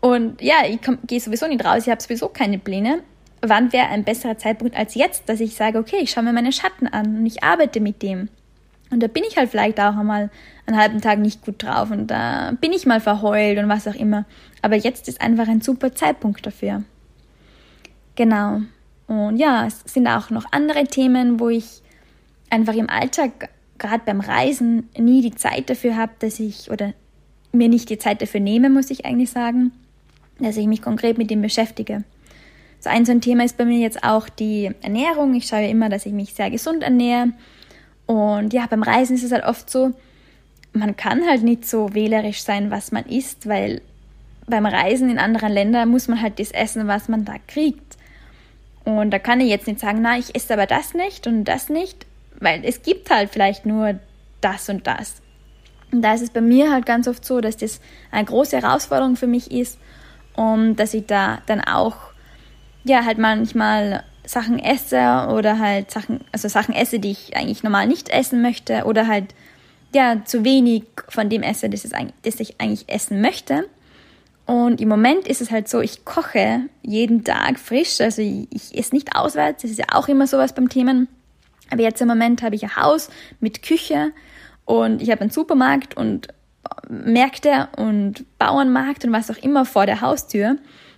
und 0.00 0.40
ja, 0.40 0.64
ich 0.66 0.78
gehe 1.06 1.20
sowieso 1.20 1.46
nicht 1.46 1.64
raus, 1.64 1.84
ich 1.84 1.90
habe 1.90 2.00
sowieso 2.00 2.28
keine 2.28 2.58
Pläne 2.58 3.02
wann 3.42 3.72
wäre 3.72 3.88
ein 3.88 4.04
besserer 4.04 4.38
Zeitpunkt 4.38 4.76
als 4.76 4.94
jetzt, 4.94 5.28
dass 5.28 5.40
ich 5.40 5.54
sage, 5.54 5.78
okay, 5.78 5.98
ich 6.00 6.10
schaue 6.10 6.24
mir 6.24 6.32
meine 6.32 6.52
Schatten 6.52 6.86
an 6.86 7.18
und 7.18 7.26
ich 7.26 7.42
arbeite 7.42 7.80
mit 7.80 8.02
dem. 8.02 8.28
Und 8.90 9.02
da 9.02 9.06
bin 9.06 9.22
ich 9.28 9.36
halt 9.36 9.50
vielleicht 9.50 9.78
auch 9.78 9.96
einmal 9.96 10.30
einen 10.66 10.76
halben 10.76 11.00
Tag 11.00 11.18
nicht 11.20 11.44
gut 11.44 11.62
drauf 11.62 11.90
und 11.90 12.08
da 12.08 12.52
bin 12.60 12.72
ich 12.72 12.86
mal 12.86 13.00
verheult 13.00 13.58
und 13.58 13.68
was 13.68 13.86
auch 13.86 13.94
immer. 13.94 14.24
Aber 14.62 14.76
jetzt 14.76 15.08
ist 15.08 15.20
einfach 15.20 15.48
ein 15.48 15.60
super 15.60 15.94
Zeitpunkt 15.94 16.44
dafür. 16.44 16.82
Genau. 18.16 18.62
Und 19.06 19.36
ja, 19.36 19.66
es 19.66 19.80
sind 19.86 20.06
auch 20.08 20.30
noch 20.30 20.44
andere 20.50 20.84
Themen, 20.84 21.40
wo 21.40 21.48
ich 21.48 21.82
einfach 22.50 22.74
im 22.74 22.90
Alltag, 22.90 23.48
gerade 23.78 24.02
beim 24.04 24.20
Reisen, 24.20 24.88
nie 24.98 25.22
die 25.22 25.34
Zeit 25.34 25.70
dafür 25.70 25.96
habe, 25.96 26.12
dass 26.18 26.38
ich, 26.38 26.70
oder 26.70 26.92
mir 27.52 27.68
nicht 27.68 27.88
die 27.88 27.98
Zeit 27.98 28.20
dafür 28.20 28.40
nehme, 28.40 28.70
muss 28.70 28.90
ich 28.90 29.04
eigentlich 29.04 29.30
sagen, 29.30 29.72
dass 30.38 30.56
ich 30.56 30.66
mich 30.66 30.82
konkret 30.82 31.18
mit 31.18 31.30
dem 31.30 31.42
beschäftige. 31.42 32.04
So 32.80 32.88
ein 32.88 33.04
so 33.04 33.12
ein 33.12 33.20
Thema 33.20 33.44
ist 33.44 33.56
bei 33.56 33.64
mir 33.64 33.78
jetzt 33.78 34.02
auch 34.04 34.28
die 34.28 34.70
Ernährung. 34.80 35.34
Ich 35.34 35.46
schaue 35.46 35.68
immer, 35.68 35.88
dass 35.88 36.06
ich 36.06 36.12
mich 36.12 36.34
sehr 36.34 36.50
gesund 36.50 36.82
ernähre. 36.82 37.32
Und 38.06 38.52
ja, 38.52 38.66
beim 38.66 38.82
Reisen 38.82 39.16
ist 39.16 39.22
es 39.22 39.32
halt 39.32 39.44
oft 39.44 39.68
so, 39.68 39.92
man 40.72 40.96
kann 40.96 41.26
halt 41.26 41.42
nicht 41.42 41.68
so 41.68 41.94
wählerisch 41.94 42.42
sein, 42.42 42.70
was 42.70 42.90
man 42.90 43.04
isst, 43.04 43.46
weil 43.46 43.82
beim 44.46 44.66
Reisen 44.66 45.10
in 45.10 45.18
anderen 45.18 45.52
Ländern 45.52 45.90
muss 45.90 46.08
man 46.08 46.20
halt 46.20 46.38
das 46.38 46.52
essen, 46.52 46.88
was 46.88 47.08
man 47.08 47.24
da 47.24 47.34
kriegt. 47.46 47.96
Und 48.84 49.10
da 49.10 49.18
kann 49.18 49.40
ich 49.40 49.48
jetzt 49.48 49.66
nicht 49.66 49.80
sagen, 49.80 50.00
na, 50.02 50.18
ich 50.18 50.34
esse 50.34 50.54
aber 50.54 50.66
das 50.66 50.94
nicht 50.94 51.26
und 51.26 51.44
das 51.44 51.68
nicht, 51.68 52.06
weil 52.40 52.64
es 52.64 52.82
gibt 52.82 53.10
halt 53.10 53.30
vielleicht 53.30 53.66
nur 53.66 53.98
das 54.40 54.68
und 54.68 54.86
das. 54.86 55.22
Und 55.92 56.02
da 56.02 56.14
ist 56.14 56.22
es 56.22 56.30
bei 56.30 56.40
mir 56.40 56.72
halt 56.72 56.86
ganz 56.86 57.08
oft 57.08 57.24
so, 57.24 57.40
dass 57.40 57.56
das 57.56 57.80
eine 58.10 58.24
große 58.24 58.60
Herausforderung 58.60 59.16
für 59.16 59.26
mich 59.26 59.50
ist 59.50 59.78
und 60.34 60.76
dass 60.76 60.94
ich 60.94 61.06
da 61.06 61.42
dann 61.46 61.60
auch 61.60 61.96
ja, 62.84 63.04
halt 63.04 63.18
manchmal 63.18 64.04
Sachen 64.24 64.58
esse 64.58 65.28
oder 65.30 65.58
halt 65.58 65.90
Sachen, 65.90 66.20
also 66.32 66.48
Sachen 66.48 66.74
esse, 66.74 66.98
die 66.98 67.10
ich 67.10 67.36
eigentlich 67.36 67.62
normal 67.62 67.86
nicht 67.86 68.08
essen 68.08 68.42
möchte 68.42 68.84
oder 68.84 69.06
halt 69.06 69.34
ja 69.92 70.22
zu 70.24 70.44
wenig 70.44 70.84
von 71.08 71.28
dem 71.28 71.42
esse, 71.42 71.68
das, 71.68 71.84
ist, 71.84 71.94
das 72.22 72.40
ich 72.40 72.60
eigentlich 72.60 72.88
essen 72.88 73.20
möchte. 73.20 73.66
Und 74.46 74.80
im 74.80 74.88
Moment 74.88 75.28
ist 75.28 75.40
es 75.40 75.50
halt 75.50 75.68
so, 75.68 75.80
ich 75.80 76.04
koche 76.04 76.62
jeden 76.82 77.24
Tag 77.24 77.58
frisch, 77.58 78.00
also 78.00 78.22
ich, 78.22 78.48
ich 78.50 78.76
esse 78.76 78.94
nicht 78.94 79.14
auswärts, 79.14 79.62
das 79.62 79.70
ist 79.70 79.78
ja 79.78 79.86
auch 79.92 80.08
immer 80.08 80.26
sowas 80.26 80.54
beim 80.54 80.68
Themen. 80.68 81.08
Aber 81.70 81.82
jetzt 81.82 82.00
im 82.00 82.08
Moment 82.08 82.42
habe 82.42 82.54
ich 82.54 82.62
ein 82.64 82.76
Haus 82.76 83.10
mit 83.40 83.62
Küche 83.62 84.12
und 84.64 85.02
ich 85.02 85.10
habe 85.10 85.22
einen 85.22 85.30
Supermarkt 85.30 85.96
und 85.96 86.28
Märkte 86.88 87.68
und 87.76 88.24
Bauernmarkt 88.38 89.04
und 89.04 89.12
was 89.12 89.30
auch 89.30 89.38
immer 89.38 89.64
vor 89.64 89.86
der 89.86 90.00
Haustür. 90.00 90.56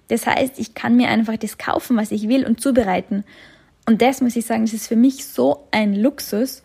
Das 0.08 0.26
heißt, 0.26 0.58
ich 0.58 0.74
kann 0.74 0.96
mir 0.96 1.08
einfach 1.08 1.36
das 1.36 1.58
kaufen, 1.58 1.96
was 1.96 2.10
ich 2.10 2.28
will 2.28 2.44
und 2.44 2.60
zubereiten. 2.60 3.24
Und 3.86 4.02
das 4.02 4.20
muss 4.20 4.36
ich 4.36 4.46
sagen, 4.46 4.64
das 4.64 4.74
ist 4.74 4.88
für 4.88 4.96
mich 4.96 5.26
so 5.26 5.66
ein 5.70 5.94
Luxus, 5.94 6.62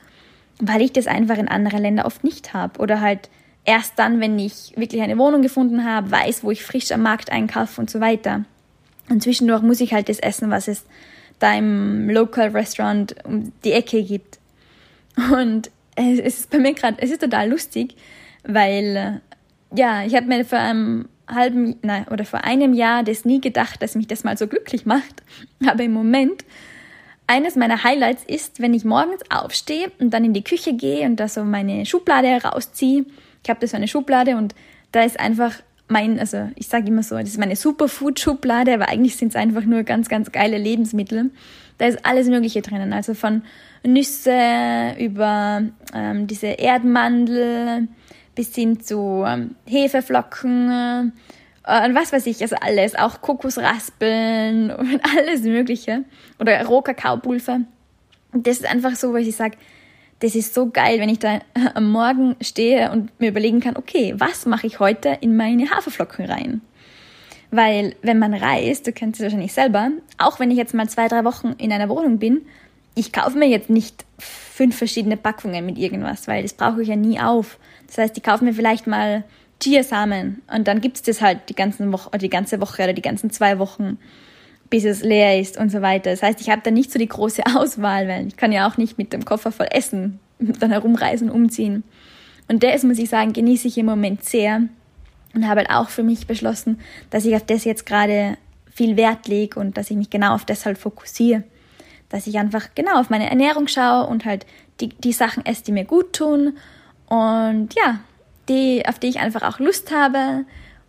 weil 0.60 0.82
ich 0.82 0.94
das 0.94 1.08
einfach 1.08 1.38
in 1.38 1.48
anderen 1.48 1.82
Ländern 1.82 2.06
oft 2.06 2.24
nicht 2.24 2.54
habe. 2.54 2.80
Oder 2.80 3.02
halt 3.02 3.30
erst 3.66 3.94
dann, 3.98 4.20
wenn 4.20 4.38
ich 4.40 4.74
wirklich 4.76 5.02
eine 5.02 5.18
Wohnung 5.18 5.42
gefunden 5.42 5.86
habe, 5.86 6.12
weiß, 6.12 6.44
wo 6.44 6.52
ich 6.52 6.64
frisch 6.64 6.92
am 6.92 7.02
Markt 7.02 7.32
einkaufe 7.32 7.80
und 7.80 7.90
so 7.90 8.00
weiter. 8.00 8.44
Und 9.10 9.24
zwischendurch 9.24 9.62
muss 9.62 9.82
ich 9.82 9.94
halt 9.94 10.10
das 10.10 10.20
essen, 10.20 10.50
was 10.50 10.68
es 10.68 10.86
da 11.40 11.56
im 11.56 12.10
Local 12.10 12.50
Restaurant 12.50 13.16
um 13.24 13.52
die 13.64 13.72
Ecke 13.72 14.04
gibt. 14.04 14.40
Und 15.32 15.72
es 15.96 16.20
ist 16.20 16.50
bei 16.50 16.60
mir 16.60 16.74
gerade, 16.74 16.98
es 17.00 17.12
ist 17.12 17.22
total 17.22 17.50
lustig, 17.50 17.96
weil 18.44 19.22
ja, 19.76 20.06
ich 20.06 20.16
habe 20.16 20.28
mir 20.28 20.46
vor 20.46 20.60
einem 20.60 21.10
halben, 21.28 21.78
nein, 21.82 22.08
oder 22.10 22.24
vor 22.24 22.44
einem 22.44 22.74
Jahr 22.74 23.04
das 23.04 23.26
nie 23.26 23.42
gedacht, 23.42 23.82
dass 23.82 23.96
mich 23.96 24.08
das 24.08 24.24
mal 24.24 24.38
so 24.38 24.48
glücklich 24.48 24.86
macht. 24.86 25.24
Aber 25.68 25.84
im 25.84 25.92
Moment, 25.92 26.46
eines 27.28 27.56
meiner 27.56 27.84
Highlights 27.84 28.24
ist, 28.24 28.62
wenn 28.62 28.74
ich 28.74 28.86
morgens 28.86 29.22
aufstehe 29.30 29.92
und 30.00 30.12
dann 30.12 30.24
in 30.24 30.34
die 30.34 30.44
Küche 30.44 30.74
gehe 30.74 31.06
und 31.06 31.18
da 31.18 31.28
so 31.28 31.44
meine 31.44 31.86
Schublade 31.86 32.28
herausziehe. 32.28 33.06
Ich 33.44 33.50
habe 33.50 33.60
da 33.60 33.68
so 33.68 33.76
eine 33.76 33.88
Schublade 33.88 34.38
und 34.38 34.56
da 34.92 35.04
ist 35.04 35.20
einfach 35.20 35.56
mein, 35.88 36.20
also 36.20 36.50
ich 36.56 36.68
sage 36.68 36.88
immer 36.88 37.04
so, 37.04 37.16
das 37.18 37.30
ist 37.30 37.40
meine 37.40 37.56
Superfood-Schublade, 37.56 38.74
aber 38.74 38.90
eigentlich 38.90 39.16
sind 39.16 39.30
es 39.30 39.36
einfach 39.36 39.64
nur 39.64 39.84
ganz, 39.84 40.10
ganz 40.10 40.32
geile 40.32 40.58
Lebensmittel. 40.58 41.32
Da 41.78 41.86
ist 41.86 42.06
alles 42.06 42.28
Mögliche 42.28 42.62
drinnen, 42.62 42.92
also 42.92 43.14
von 43.14 43.44
Nüsse 43.84 44.96
über 45.00 45.64
ähm, 45.94 46.28
diese 46.28 46.48
Erdmandel, 46.48 47.88
bis 48.36 48.54
hin 48.54 48.80
zu 48.80 49.24
ähm, 49.26 49.56
Hefeflocken 49.66 51.14
äh, 51.64 51.86
und 51.86 51.96
was 51.96 52.14
weiß 52.14 52.26
ich, 52.28 52.42
also 52.42 52.56
alles, 52.62 52.96
auch 52.96 53.22
Kokosraspeln 53.22 54.72
und 54.78 55.02
alles 55.18 55.42
Mögliche 55.44 56.04
oder 56.40 56.64
Rohkakaopulver. 56.66 57.62
Das 58.34 58.58
ist 58.58 58.66
einfach 58.66 58.96
so, 58.96 59.12
wo 59.12 59.18
ich 59.18 59.36
sage, 59.36 59.58
das 60.20 60.36
ist 60.36 60.54
so 60.54 60.70
geil, 60.70 61.00
wenn 61.00 61.10
ich 61.10 61.20
da 61.20 61.40
am 61.74 61.92
Morgen 61.92 62.36
stehe 62.42 62.92
und 62.92 63.18
mir 63.20 63.30
überlegen 63.30 63.60
kann, 63.60 63.78
okay, 63.78 64.14
was 64.18 64.46
mache 64.46 64.68
ich 64.68 64.80
heute 64.80 65.18
in 65.22 65.38
meine 65.38 65.70
Haferflocken 65.70 66.26
rein? 66.26 66.62
Weil 67.52 67.96
wenn 68.02 68.20
man 68.20 68.34
reist, 68.34 68.88
du 68.88 68.92
kennst 68.92 69.20
es 69.20 69.24
wahrscheinlich 69.24 69.54
selber, 69.54 69.92
auch 70.18 70.40
wenn 70.40 70.52
ich 70.52 70.58
jetzt 70.58 70.74
mal 70.74 70.90
zwei, 70.90 71.08
drei 71.08 71.24
Wochen 71.24 71.54
in 71.58 71.72
einer 71.72 71.88
Wohnung 71.88 72.20
bin, 72.20 72.42
ich 72.96 73.14
kaufe 73.14 73.38
mir 73.38 73.48
jetzt 73.48 73.70
nicht 73.70 74.06
fünf 74.18 74.76
verschiedene 74.76 75.18
Packungen 75.18 75.66
mit 75.66 75.78
irgendwas, 75.78 76.28
weil 76.28 76.42
das 76.42 76.54
brauche 76.54 76.82
ich 76.82 76.88
ja 76.88 76.96
nie 76.96 77.20
auf. 77.20 77.60
Das 77.86 78.00
heißt, 78.00 78.18
ich 78.18 78.24
kaufe 78.24 78.44
mir 78.44 78.54
vielleicht 78.54 78.88
mal 78.88 79.24
Chiasamen 79.62 80.42
und 80.54 80.68
dann 80.68 80.82
gibt 80.82 80.98
es 80.98 81.04
das 81.04 81.22
halt 81.22 81.50
die, 81.50 81.56
ganzen 81.56 81.92
Woche, 81.92 82.18
die 82.18 82.30
ganze 82.30 82.60
Woche 82.60 82.84
oder 82.84 82.94
die 82.94 83.02
ganzen 83.02 83.30
zwei 83.30 83.60
Wochen, 83.60 83.98
bis 84.70 84.86
es 84.86 85.02
leer 85.02 85.40
ist 85.40 85.58
und 85.58 85.72
so 85.72 85.82
weiter. 85.82 86.12
Das 86.12 86.24
heißt, 86.24 86.42
ich 86.42 86.50
habe 86.50 86.62
da 86.64 86.72
nicht 86.72 86.92
so 86.92 87.00
die 87.00 87.08
große 87.08 87.44
Auswahl, 87.56 88.08
weil 88.08 88.28
ich 88.28 88.38
kann 88.38 88.52
ja 88.52 88.68
auch 88.68 88.78
nicht 88.78 88.98
mit 88.98 89.14
dem 89.14 89.26
Koffer 89.26 89.52
voll 89.52 89.68
Essen 89.72 90.20
dann 90.40 90.72
herumreisen, 90.72 91.30
umziehen. 91.30 91.84
Und 92.48 92.64
das, 92.64 92.84
muss 92.84 92.98
ich 92.98 93.10
sagen, 93.10 93.34
genieße 93.34 93.68
ich 93.68 93.78
im 93.78 93.86
Moment 93.86 94.24
sehr 94.24 94.62
und 95.34 95.48
habe 95.48 95.62
halt 95.62 95.70
auch 95.70 95.90
für 95.90 96.04
mich 96.04 96.28
beschlossen, 96.28 96.80
dass 97.10 97.26
ich 97.26 97.36
auf 97.36 97.46
das 97.46 97.66
jetzt 97.66 97.86
gerade 97.86 98.38
viel 98.74 98.96
Wert 98.96 99.28
lege 99.28 99.60
und 99.60 99.78
dass 99.78 99.92
ich 99.92 99.98
mich 99.98 100.10
genau 100.10 100.34
auf 100.34 100.46
das 100.46 100.66
halt 100.66 100.78
fokussiere. 100.78 101.44
Dass 102.10 102.28
ich 102.28 102.38
einfach 102.38 102.70
genau 102.74 103.00
auf 103.00 103.10
meine 103.10 103.30
Ernährung 103.30 103.68
schaue 103.68 104.08
und 104.08 104.24
halt 104.24 104.46
die, 104.80 104.90
die 104.90 105.12
Sachen 105.12 105.46
esse, 105.46 105.64
die 105.64 105.72
mir 105.74 105.84
gut 105.84 106.14
tun 106.14 106.58
und 107.08 107.70
ja, 107.76 108.00
die, 108.48 108.86
auf 108.88 109.00
die 109.00 109.08
ich 109.08 109.20
einfach 109.20 109.42
auch 109.42 109.60
Lust 109.60 109.92
habe 109.92 110.46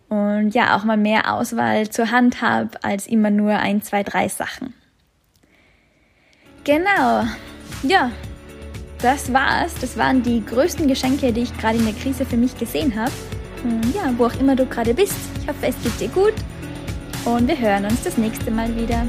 und 0.09 0.51
ja, 0.51 0.75
auch 0.75 0.83
mal 0.83 0.97
mehr 0.97 1.33
Auswahl 1.33 1.89
zur 1.89 2.11
Hand 2.11 2.41
habe 2.41 2.71
als 2.83 3.07
immer 3.07 3.29
nur 3.29 3.53
ein, 3.53 3.81
zwei, 3.81 4.03
drei 4.03 4.27
Sachen. 4.27 4.73
Genau, 6.63 7.23
ja, 7.83 8.11
das 9.01 9.31
war's. 9.31 9.73
Das 9.79 9.97
waren 9.97 10.21
die 10.23 10.45
größten 10.45 10.87
Geschenke, 10.87 11.31
die 11.31 11.41
ich 11.41 11.57
gerade 11.57 11.77
in 11.77 11.85
der 11.85 11.93
Krise 11.93 12.25
für 12.25 12.37
mich 12.37 12.57
gesehen 12.57 12.95
habe. 12.95 13.11
Ja, 13.93 14.13
wo 14.17 14.25
auch 14.25 14.39
immer 14.39 14.55
du 14.55 14.65
gerade 14.65 14.93
bist, 14.93 15.15
ich 15.41 15.47
hoffe, 15.47 15.67
es 15.67 15.75
geht 15.83 15.99
dir 15.99 16.07
gut 16.09 16.33
und 17.25 17.47
wir 17.47 17.59
hören 17.59 17.85
uns 17.85 18.03
das 18.03 18.17
nächste 18.17 18.51
Mal 18.51 18.73
wieder. 18.75 19.05